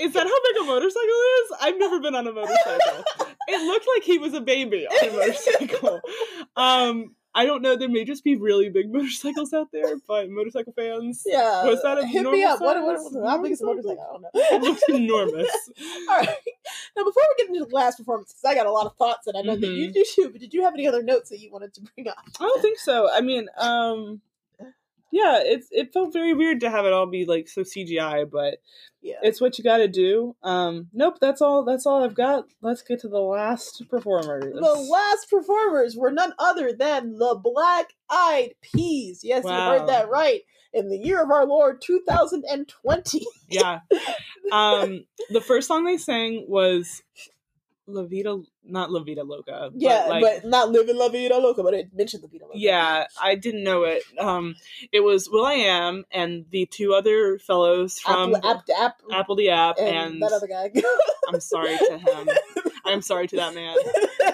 [0.00, 1.52] is that how big a motorcycle is?
[1.60, 3.04] I've never been on a motorcycle.
[3.48, 6.00] It looked like he was a baby on a motorcycle.
[6.56, 7.76] Um, I don't know.
[7.76, 11.22] There may just be really big motorcycles out there, but motorcycle fans.
[11.26, 11.64] Yeah.
[11.64, 12.60] Was that a hit me up?
[12.60, 14.00] What, what, what, how big is a motorcycle?
[14.02, 14.68] I don't It know.
[14.68, 15.50] looks enormous.
[16.10, 16.28] All right.
[16.96, 19.26] Now, before we get into the last performance, because I got a lot of thoughts,
[19.28, 19.76] and I know that Mm-hmm.
[19.76, 20.28] you do too.
[20.30, 22.16] But did you have any other notes that you wanted to bring up?
[22.40, 23.08] I don't think so.
[23.12, 24.20] I mean, um,
[25.10, 28.58] yeah, it's it felt very weird to have it all be like so CGI, but
[29.02, 29.16] Yeah.
[29.22, 30.36] it's what you got to do.
[30.42, 31.64] Um, nope, that's all.
[31.64, 32.44] That's all I've got.
[32.62, 34.54] Let's get to the last performers.
[34.54, 39.20] The last performers were none other than the Black Eyed Peas.
[39.22, 40.40] Yes, you heard that right.
[40.74, 43.26] In the year of our Lord 2020.
[43.48, 43.80] yeah.
[44.52, 47.02] Um, the first song they sang was
[47.88, 49.70] La Vida, not La Vida Loca.
[49.72, 52.58] but, Yeah, like, but not living La Vida Loca, but it mentioned La Vida Loca.
[52.58, 54.02] Yeah, I didn't know it.
[54.18, 54.54] Um,
[54.92, 60.22] it was will.i.am and the two other fellows from Apple, app, app, apl.de.ap, and, and,
[60.22, 60.70] that other guy.
[61.28, 62.28] I'm sorry to him.
[62.84, 63.76] I'm sorry to that man.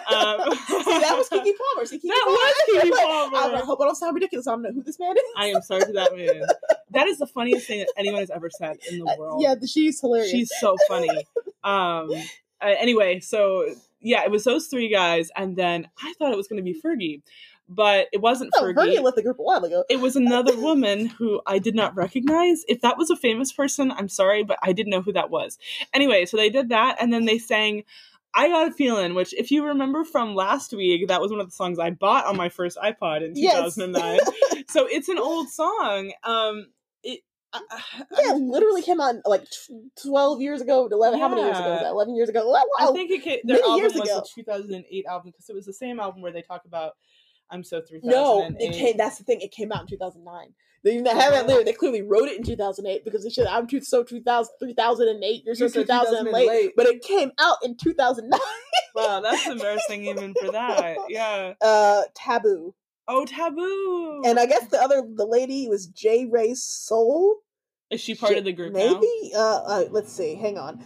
[0.06, 1.86] Um, See, that was Keke Palmer.
[1.86, 2.36] See, Keke That Palmer.
[2.82, 3.00] was Like,
[3.32, 3.56] Palmer.
[3.56, 4.46] I hope I don't sound ridiculous.
[4.46, 5.22] I don't know who this man is.
[5.34, 6.42] I am sorry to that man.
[6.90, 9.42] That is the funniest thing that anyone has ever said in the Uh, world.
[9.42, 10.30] yeah, she's hilarious.
[10.30, 11.08] She's so funny.
[11.64, 12.10] Um.
[12.64, 16.48] Uh, anyway, so yeah, it was those three guys, and then I thought it was
[16.48, 17.22] going to be Fergie,
[17.68, 18.74] but it wasn't oh, Fergie.
[18.74, 19.84] Fergie left the group a while ago.
[19.88, 22.64] It was another woman who I did not recognize.
[22.68, 25.58] If that was a famous person, I'm sorry, but I didn't know who that was.
[25.92, 27.84] Anyway, so they did that, and then they sang
[28.36, 31.46] I Got a Feeling, which, if you remember from last week, that was one of
[31.46, 33.76] the songs I bought on my first iPod in Yes.
[33.76, 34.18] 2009.
[34.68, 36.12] so it's an old song.
[36.24, 36.73] Um, it, I, I-
[38.10, 41.70] Yeah, it literally came out like tw- 12 years ago, 11, how many years ago
[41.70, 41.90] was that?
[41.90, 42.48] 11 years ago?
[42.48, 42.62] Wow.
[42.78, 44.18] I think it came, their many album years was ago.
[44.18, 46.92] a 2008 album because it was the same album where they talk about
[47.50, 48.10] I'm So 3008.
[48.10, 50.48] no, it came, that's the thing, it came out in 2009.
[50.82, 53.66] They even have that lyric, they clearly wrote it in 2008 because they should, I'm
[53.66, 56.72] too, so 2000, 3008, you're so 2000 and late, 2008.
[56.76, 58.38] but it came out in 2009.
[58.94, 60.96] Wow, that's embarrassing even for that.
[61.08, 61.54] Yeah.
[61.60, 62.74] Uh, Taboo.
[63.08, 64.22] Oh, Taboo.
[64.24, 66.26] And I guess the other, the lady was J.
[66.30, 67.36] Rey Soul.
[67.94, 68.94] Is she part J- of the group now?
[68.94, 69.32] Maybe?
[69.34, 70.82] Uh, uh, let's see, hang on.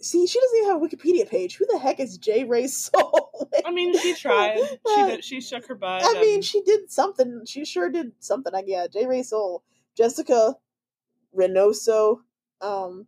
[0.00, 1.56] See, she doesn't even have a Wikipedia page.
[1.56, 2.44] Who the heck is J.
[2.44, 3.50] Rey Soul?
[3.64, 4.60] I mean, she tried.
[4.94, 5.24] She did.
[5.24, 6.02] She shook her butt.
[6.04, 7.42] I mean, she did something.
[7.46, 8.54] She sure did something.
[8.54, 9.06] I yeah, J.
[9.06, 9.64] Rey Soul,
[9.96, 10.54] Jessica
[11.36, 12.18] Reynoso,
[12.60, 13.06] um,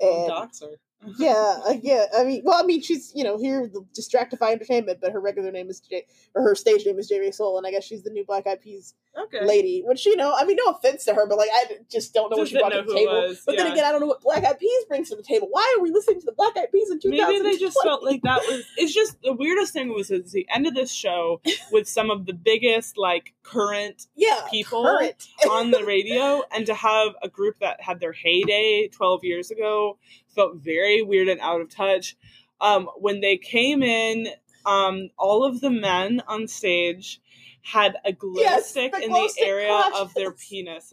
[0.00, 0.76] and dox her.
[1.16, 2.06] Yeah, uh, yeah.
[2.16, 5.52] I mean, well, I mean, she's you know here the Distractify Entertainment, but her regular
[5.52, 7.20] name is J, or her stage name is J.
[7.20, 9.44] Rey Soul, and I guess she's the new Black Eyed Peas Okay.
[9.44, 9.82] lady.
[9.84, 12.36] Which you know, I mean, no offense to her, but like I just don't know
[12.36, 13.34] what Just she brought to the know who it table.
[13.46, 15.48] But then again, I don't know what Black Eyed Peas brings to the table.
[15.50, 17.42] Why are we listening to the Black Eyed Peas in 2020?
[17.42, 18.64] Maybe they just felt like that was.
[18.76, 21.40] It's just the weirdest thing was it's the end of this show
[21.72, 25.28] with some of the biggest like current yeah people current.
[25.50, 29.98] on the radio, and to have a group that had their heyday 12 years ago
[30.34, 32.16] felt very weird and out of touch.
[32.60, 34.28] Um, when they came in,
[34.66, 37.20] um, all of the men on stage
[37.62, 40.92] had a glow Yes, stick the in glow the stick area of their penises.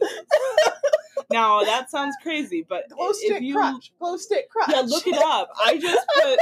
[1.30, 4.68] now that sounds crazy, but glow if stick you crotch, glow stick crotch.
[4.70, 5.50] yeah, look it up.
[5.64, 6.38] I just put,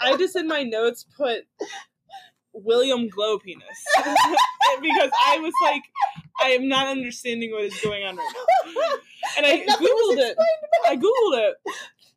[0.00, 1.46] I just in my notes put
[2.54, 3.64] William Glow penis
[4.82, 5.82] because I was like,
[6.40, 8.82] I am not understanding what is going on right now,
[9.36, 10.36] and I was googled it.
[10.86, 11.56] I googled it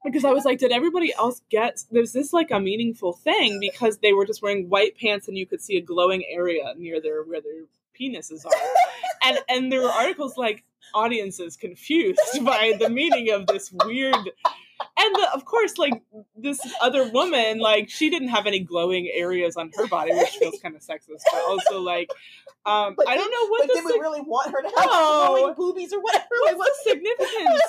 [0.04, 1.84] because I was like, did everybody else get?
[1.92, 5.46] There's this like a meaningful thing because they were just wearing white pants and you
[5.46, 7.64] could see a glowing area near their where their
[8.00, 8.52] penises are,
[9.24, 10.64] and and there were articles like
[10.94, 14.32] audiences confused by the meaning of this weird
[14.98, 16.02] and the, of course like
[16.36, 20.60] this other woman like she didn't have any glowing areas on her body which feels
[20.62, 22.10] kind of sexist but also like
[22.66, 25.28] um But i don't know what But did we really want her to have No.
[25.36, 26.26] glowing boobies or whatever?
[26.56, 27.62] What's the significance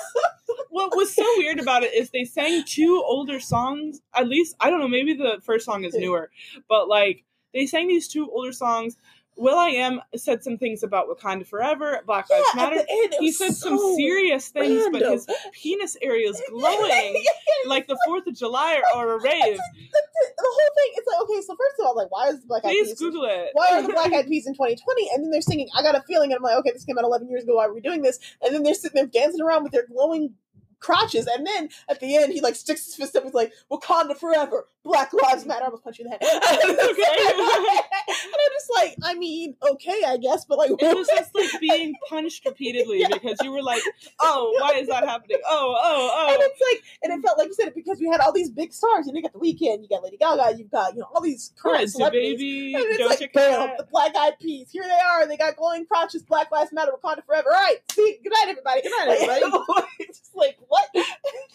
[0.69, 4.69] what was so weird about it is they sang two older songs at least i
[4.69, 6.29] don't know maybe the first song is newer
[6.69, 8.97] but like they sang these two older songs
[9.37, 12.85] will.i.am said some things about wakanda forever black lives yeah, matter
[13.19, 17.23] he said some serious things, but his penis area is glowing
[17.65, 19.57] like the Fourth of July or, or a rave.
[19.57, 20.91] the, the whole thing.
[20.95, 22.99] It's like okay, so first of all, like why is the Black Eyed Please Peas?
[22.99, 23.49] Google it.
[23.53, 25.09] Why are the Black Eyed Peas in 2020?
[25.13, 27.03] And then they're singing "I Got a Feeling," and I'm like, okay, this came out
[27.03, 27.55] 11 years ago.
[27.55, 28.19] Why are we doing this?
[28.41, 30.35] And then they're sitting there dancing around with their glowing
[30.79, 33.23] crotches, and then at the end, he like sticks his fist up.
[33.23, 36.41] He's like, "Wakanda forever, Black Lives Matter." I almost punch you in the head.
[37.27, 41.49] and I'm just like, I mean, okay, I guess, but like, It was just like
[41.61, 43.07] being punched repeatedly Yeah.
[43.11, 43.81] because you were like,
[44.19, 45.37] "Oh, why is that happening?
[45.47, 46.27] Oh, oh, oh.
[46.33, 48.31] and oh." it's like, and it felt like you said it because we had all
[48.31, 49.07] these big stars.
[49.07, 51.21] You know, you got the Weeknd, you got Lady Gaga, you've got you know all
[51.21, 52.37] these current Currency celebrities.
[52.37, 54.69] baby, And it's like, bam, the Black Eyed Peas.
[54.71, 55.27] Here they are.
[55.27, 56.23] They got glowing crotches.
[56.23, 56.91] Black Lives Matter.
[56.91, 57.49] Wakanda forever.
[57.53, 57.77] All right.
[57.91, 58.19] See.
[58.23, 58.81] Good night, everybody.
[58.81, 59.87] Good night, everybody.
[59.99, 60.89] it's just like what?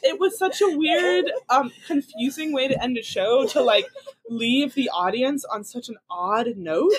[0.03, 3.87] It was such a weird, um, confusing way to end a show to like
[4.29, 6.93] leave the audience on such an odd note.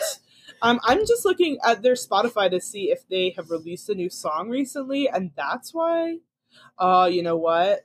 [0.62, 4.10] Um, I'm just looking at their Spotify to see if they have released a new
[4.10, 6.20] song recently, and that's why.
[6.78, 7.84] Uh, you know what?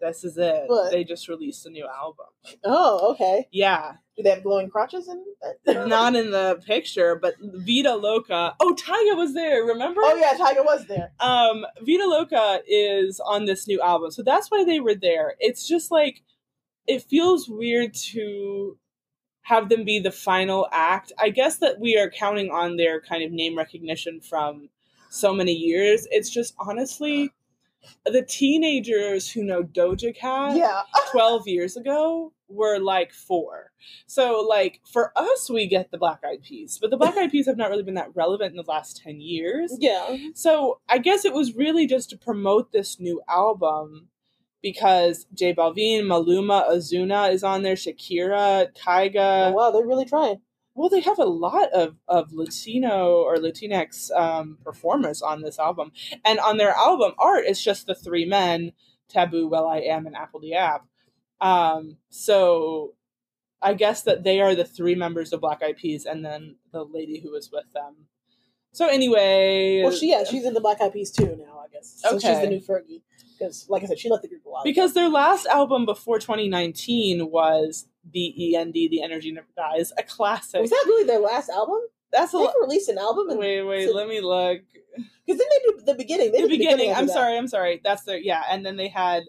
[0.00, 0.64] This is it.
[0.66, 0.92] What?
[0.92, 2.26] They just released a new album.
[2.64, 3.48] Oh, okay.
[3.50, 5.24] Yeah, Do they have glowing crotches in
[5.66, 5.88] it?
[5.88, 8.54] not in the picture, but Vida Loca.
[8.60, 9.64] Oh, Tyga was there.
[9.64, 10.00] Remember?
[10.04, 11.10] Oh yeah, Tyga was there.
[11.20, 14.10] um Vida Loca is on this new album.
[14.12, 15.34] So that's why they were there.
[15.40, 16.22] It's just like
[16.86, 18.78] it feels weird to
[19.42, 21.12] have them be the final act.
[21.18, 24.68] I guess that we are counting on their kind of name recognition from
[25.10, 26.06] so many years.
[26.10, 27.30] It's just honestly
[28.06, 30.82] the teenagers who know Doja Cat Yeah.
[31.10, 33.72] 12 years ago were like 4.
[34.06, 37.46] So like for us we get the Black Eyed Peas, but the Black Eyed Peas
[37.46, 39.74] have not really been that relevant in the last 10 years.
[39.78, 40.16] Yeah.
[40.34, 44.08] So I guess it was really just to promote this new album
[44.62, 50.40] because J Balvin, Maluma, Ozuna is on there, Shakira, Oh, wow, they're really trying.
[50.74, 55.92] Well, they have a lot of, of Latino or Latinx um, performers on this album.
[56.24, 58.72] And on their album art, it's just the three men
[59.08, 60.86] Taboo, Well I Am, and apl.de.ap.
[61.40, 62.94] Um, so
[63.62, 66.84] I guess that they are the three members of Black Eyed Peas and then the
[66.84, 67.94] lady who was with them.
[68.72, 71.94] So anyway, Well, she yeah, she's in the Black Eyed Peas too now, I guess.
[71.98, 73.02] So she's the new Fergie
[73.38, 74.62] because, like I said, she left the group a while.
[74.62, 74.68] ago.
[74.70, 79.92] because their last album before 2019 was B E N D, The Energy Never Dies,
[79.96, 80.60] a classic.
[80.60, 81.78] was that really their last album?
[82.12, 82.54] That's a They lot.
[82.60, 84.60] released an album, and Wait, wait, so- let me look.
[85.26, 86.32] because then they did the beginning.
[86.32, 86.90] They the beginning.
[86.90, 87.12] after I'm that.
[87.12, 87.36] sorry.
[87.38, 87.80] I'm sorry.
[87.82, 88.42] That's their yeah.
[88.50, 89.22] And then they had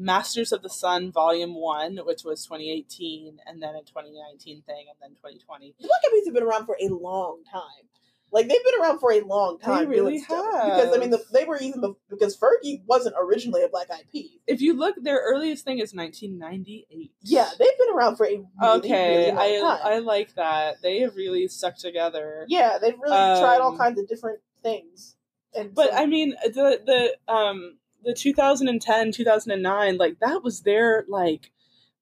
[0.00, 4.96] Masters of the Sun Volume One, which was 2018, and then a 2019 thing, and
[5.00, 5.74] then 2020.
[5.78, 7.86] The Black Eyed Peas have been around for a long time.
[8.32, 9.80] Like they've been around for a long time.
[9.80, 10.44] They really stuff.
[10.54, 10.64] have.
[10.76, 14.04] Because I mean, the, they were even the, because Fergie wasn't originally a Black Eyed
[14.12, 14.40] Pea.
[14.46, 17.10] If you look, their earliest thing is 1998.
[17.22, 18.46] Yeah, they've been around for a really,
[18.78, 19.92] Okay, really long I time.
[19.92, 20.76] I like that.
[20.80, 22.44] They have really stuck together.
[22.48, 25.16] yeah, they've really tried all Um, kinds of different things.
[25.52, 31.04] And But so- I mean, the the um the 2010 2009 like that was their
[31.08, 31.50] like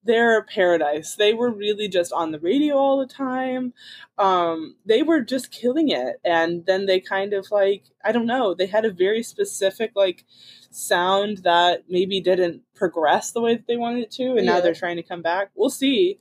[0.04, 1.16] their paradise.
[1.16, 3.74] They were really just on the radio all the time.
[4.16, 8.54] Um, they were just killing it, and then they kind of like I don't know.
[8.54, 10.24] They had a very specific like
[10.70, 14.74] sound that maybe didn't progress the way that they wanted it to, and now they're
[14.74, 15.50] trying to come back.
[15.54, 16.20] We'll see.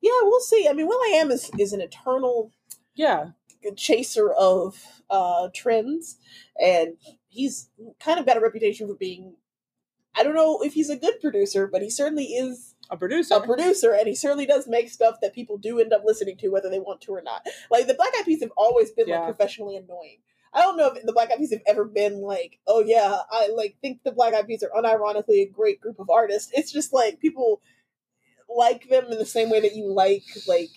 [0.00, 0.66] yeah, we'll see.
[0.68, 2.52] I mean, will.i.am is is an eternal
[2.94, 3.30] Yeah,
[3.76, 6.18] chaser of uh trends
[6.60, 6.96] and
[7.32, 9.34] he's kind of got a reputation for being
[10.14, 13.34] I don't know if he's a good producer, but he certainly is a producer.
[13.36, 16.48] a producer and he certainly does make stuff that people do end up listening to
[16.50, 17.46] whether they want to or not.
[17.70, 19.20] Like the Black Eyed Peas have always been Yeah.
[19.20, 20.18] like professionally annoying.
[20.52, 23.48] I don't know if the Black Eyed Peas have ever been like, oh yeah, I
[23.56, 26.52] like think the Black Eyed Peas are unironically a great group of artists.
[26.54, 27.62] It's just like people
[28.54, 30.68] like them in the same way that you like like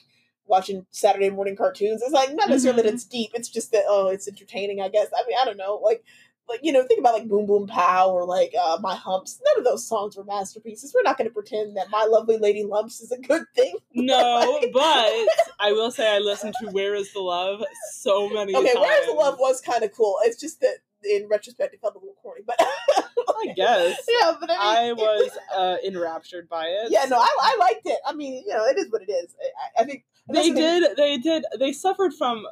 [0.47, 2.01] watching Saturday morning cartoons.
[2.01, 2.93] It's like not necessarily that Mhm.
[2.93, 3.31] it's deep.
[3.33, 4.79] It's just that oh, it's entertaining.
[4.79, 5.07] I guess.
[5.13, 5.75] I mean, I don't know.
[5.83, 6.05] Like,
[6.47, 9.41] like you know, think about like Boom Boom Pow or like uh, My Humps.
[9.45, 10.93] None of those songs were masterpieces.
[10.93, 13.77] We're not going to pretend that My Lovely Lady Lumps is a good thing.
[13.97, 15.27] No, but
[15.59, 18.79] I will say I listened to "Where Is the Love" so many Okay, times.
[18.79, 20.17] Where's the Love was kind of cool.
[20.23, 20.77] It's just that
[21.09, 22.41] in retrospect, it felt a little corny.
[22.45, 26.91] But I guess yeah, but I, I was uh, enraptured by it.
[26.91, 27.97] Yeah, no, I, I liked it.
[28.05, 29.35] I mean, you know, it is what it is.
[29.77, 30.81] I, I think they that's the thing.
[30.81, 30.97] did.
[30.97, 31.45] They did.
[31.59, 32.45] They suffered from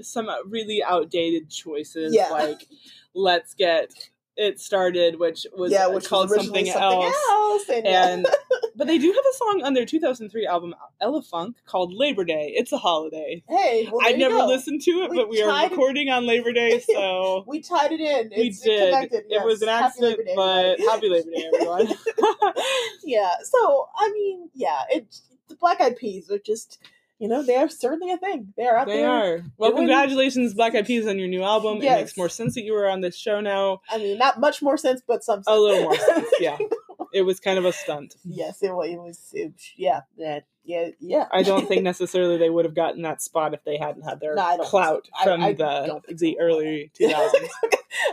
[0.00, 2.28] some really outdated choices, Yeah.
[2.30, 2.66] like
[3.14, 3.90] "Let's Get
[4.36, 7.14] It Started," which was yeah, which called was originally something, else.
[7.30, 7.86] else, and.
[7.86, 8.26] And
[8.74, 12.72] but they do have a song on their 2003 album Elephunk called "Labor Day." It's
[12.72, 13.42] a holiday.
[13.48, 14.46] hey, well, I've never go.
[14.46, 18.00] listened to it, We but we are recording on Labor Day, so We tied it
[18.00, 18.30] in.
[18.34, 18.94] we It's did.
[19.12, 19.44] It yes.
[19.44, 21.88] was an Happy accident, but happy Labor Day, everyone.
[23.04, 23.34] yeah.
[23.44, 25.14] So I mean, yeah, it
[25.48, 26.78] the Black Eyed Peas are just
[27.22, 28.52] you know they are certainly a thing.
[28.56, 28.96] They are out there.
[28.96, 29.42] they are.
[29.56, 31.76] Well, congratulations, Black Eyed Peas, on your new album.
[31.78, 33.80] It makes more sense that you were on this show now.
[33.88, 35.44] I mean, not much more sense, but some.
[35.46, 36.58] A little more sense, yeah.
[37.14, 38.16] It was kind of a stunt.
[38.24, 38.88] yes, it was.
[38.88, 39.20] It was.
[39.34, 40.00] It, yeah.
[40.18, 40.46] That.
[40.64, 40.88] Yeah.
[41.00, 41.26] Yeah.
[41.32, 44.34] I don't think necessarily they would have gotten that spot if they hadn't had their
[44.34, 45.12] No, clout so.
[45.20, 47.48] I- from I the the early 2000s.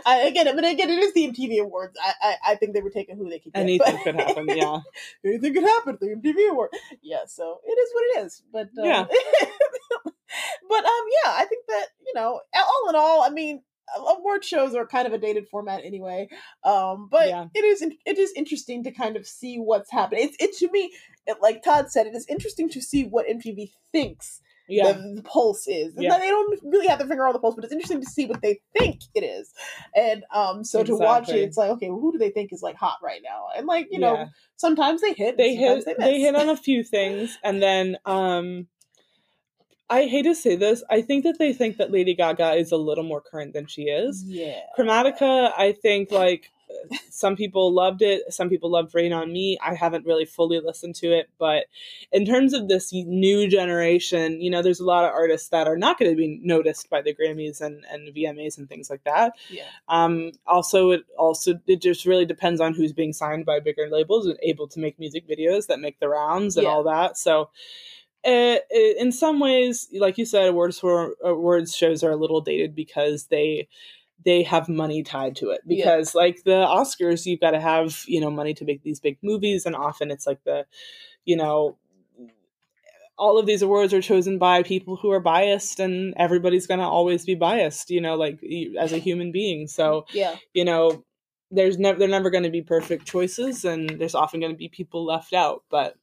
[0.04, 1.96] I, again, I mean, again, it is the MTV Awards.
[2.02, 3.60] I, I, I think they were taking who they could get.
[3.62, 4.80] Anything but- could happen, yeah.
[5.24, 6.70] anything could happen at the MTV Award.
[7.02, 8.42] Yeah, so it is what it is.
[8.52, 9.06] But um, Yeah.
[10.68, 13.62] but um, yeah, I think that you know, all in all, I mean,
[13.96, 16.28] award shows are kind of a dated format anyway.
[16.64, 17.46] Um, but Yeah.
[17.54, 20.24] it is it is interesting to kind of see what's happening.
[20.24, 20.92] It's it to me,
[21.26, 24.92] it, like Todd said, it is interesting to see what MTV thinks Yeah.
[24.92, 25.94] the, the pulse is.
[25.94, 26.18] And Yeah.
[26.18, 28.40] they don't really have their finger on the pulse, but it's interesting to see what
[28.42, 29.52] they think it is.
[29.94, 32.62] And um, so to watch it, it's like, okay, well, who do they think is
[32.62, 33.46] like hot right now?
[33.56, 36.84] And like, you know, sometimes they hit, they hit they, they, hit on a few
[36.96, 38.68] things and then um
[39.90, 40.82] I hate to say this.
[40.88, 43.82] I think that they think that Lady Gaga is a little more current than she
[43.82, 44.22] is.
[44.24, 44.60] Yeah.
[44.78, 46.52] Chromatica, I think like
[47.10, 48.32] some people loved it.
[48.32, 49.58] Some people loved Rain on Me.
[49.60, 51.64] I haven't really fully listened to it, but
[52.12, 55.76] in terms of this new generation, you know, there's a lot of artists that are
[55.76, 59.32] not going to be noticed by the Grammys and, and VMAs and things like that.
[59.50, 59.64] Yeah.
[59.88, 64.26] Um, also, it also it just really depends on who's being signed by bigger labels
[64.26, 66.70] and able to make music videos that make the rounds and Yeah.
[66.70, 67.18] all that.
[67.18, 67.50] So.
[68.26, 68.56] Uh,
[68.98, 73.26] in some ways, like you said, awards for awards shows are a little dated because
[73.26, 73.68] they
[74.24, 75.76] they have money tied to it Yeah.
[75.76, 79.16] because like the oscars you've got to have you know money to make these big
[79.22, 80.66] movies and often it's like the
[81.24, 81.78] you know
[83.16, 86.86] all of these awards are chosen by people who are biased and everybody's going to
[86.86, 88.38] always be biased you know like
[88.78, 90.36] as a human being so Yeah.
[90.52, 91.04] you know
[91.50, 94.68] there's never they're never going to be perfect choices and there's often going to be
[94.68, 95.96] people left out but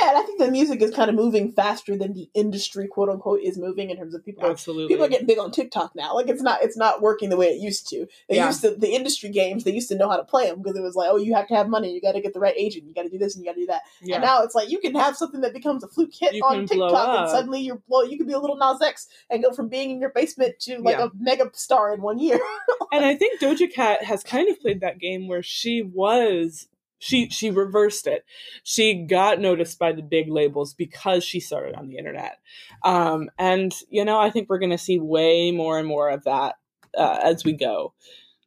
[0.00, 3.08] Yeah, and I think the music is kind of moving faster than the industry, quote
[3.10, 4.44] unquote, is moving in terms of people.
[4.44, 6.14] Are, absolutely people are getting big on TikTok now.
[6.14, 8.06] Like it's not it's not working the way it used to.
[8.28, 8.46] They Yeah.
[8.46, 9.64] used to the industry games.
[9.64, 11.48] They used to know how to play them because it was like, oh, you have
[11.48, 11.92] to have money.
[11.92, 12.86] You got to get the right agent.
[12.86, 13.82] You got to do this and you got to do that.
[14.02, 16.42] yeah And now it's like you can have something that becomes a fluke hit You
[16.42, 19.52] on TikTok, and suddenly you're well, you could be a Lil Nas X and go
[19.52, 21.06] from being in your basement to like Yeah.
[21.06, 22.40] a mega star in one year.
[22.92, 26.68] and I think Doja Cat has kind of played that game where she was
[27.04, 28.24] she she reversed it.
[28.62, 32.38] She got noticed by the big labels because she started on the internet.
[32.82, 36.24] Um, and you know, I think we're going to see way more and more of
[36.24, 36.54] that
[36.96, 37.92] uh, as we go.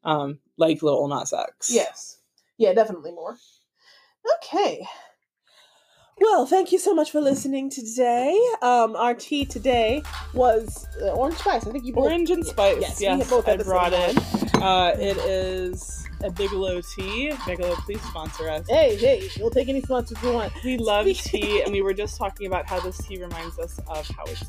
[0.04, 1.70] Um, like Lil Nas X.
[1.72, 2.18] yes,
[2.58, 3.38] yeah, definitely more.
[4.38, 4.86] Okay.
[6.20, 8.40] Well, thank you so much for listening today.
[8.62, 10.02] Um, our tea today
[10.34, 11.66] was uh, orange spice.
[11.68, 12.78] I think you both Orange and spice.
[12.82, 14.18] Yes, Yes, we both I had the same brought it.
[14.56, 17.34] Uh, it is a Bigelow tea.
[17.46, 18.66] Bigelow, please sponsor us.
[18.68, 20.52] Hey, hey, we'll take any sponsors you want.
[20.64, 24.08] We love tea, and we were just talking about how this tea reminds us of
[24.10, 24.44] how it's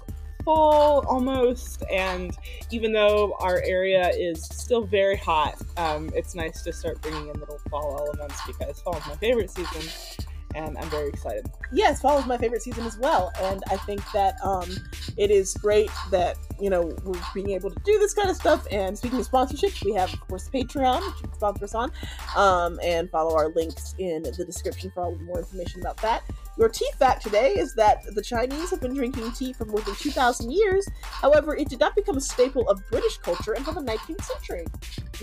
[0.45, 1.83] fall almost.
[1.93, 2.35] And
[2.71, 7.39] even though our area is still very hot, um, it's nice to start bringing in
[7.39, 11.47] little fall elements because fall is my favorite season, and I'm very excited.
[11.73, 14.71] yes, fall is my favorite season as well, and I think that um,
[15.17, 18.67] it is great that you know we're being able to do this kind of stuff.
[18.71, 21.93] And speaking of sponsorships, we have of course Patreon, which you can sponsor us on,
[22.37, 26.23] um, and follow our links in the description for all the more information about that.
[26.59, 29.95] Your tea fact today is that the Chinese have been drinking tea for more than
[29.95, 30.89] 2,000 years.
[31.03, 34.67] However, it did not become a staple of British culture until the 19th century.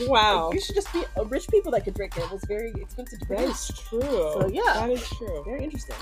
[0.07, 2.23] Wow, You should just be uh, rich people that could drink it.
[2.23, 3.69] It was very expensive to that produce.
[3.69, 3.99] is true.
[4.01, 4.61] So, yeah.
[4.75, 5.43] that is true.
[5.43, 5.95] Very interesting.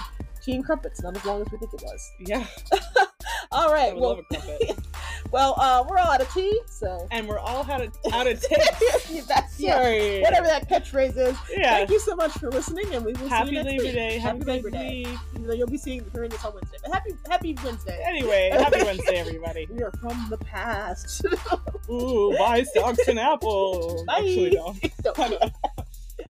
[0.43, 2.11] Tea and crumpets, not as long as we think it was.
[2.19, 2.45] Yeah,
[3.51, 3.95] all right.
[3.95, 4.75] Well, love a
[5.31, 8.41] well, uh, we're all out of tea, so and we're all out of out of
[8.41, 9.25] tips.
[9.25, 10.21] that's yeah, Sorry.
[10.21, 11.37] whatever that catchphrase is.
[11.49, 11.77] Yeah.
[11.77, 13.93] Thank you so much for listening, and we will Happy see you next Labor week.
[13.93, 14.17] Day.
[14.17, 15.05] Happy Happy Labor Day.
[15.33, 18.03] Even though you'll be seeing hearing this on Wednesday, but happy Happy Wednesday.
[18.05, 19.67] Anyway, happy Wednesday, everybody.
[19.71, 21.25] We are from the past.
[21.89, 24.03] Ooh, buy stocks and Apple.
[24.07, 24.15] Bye.
[24.17, 24.75] Actually, no.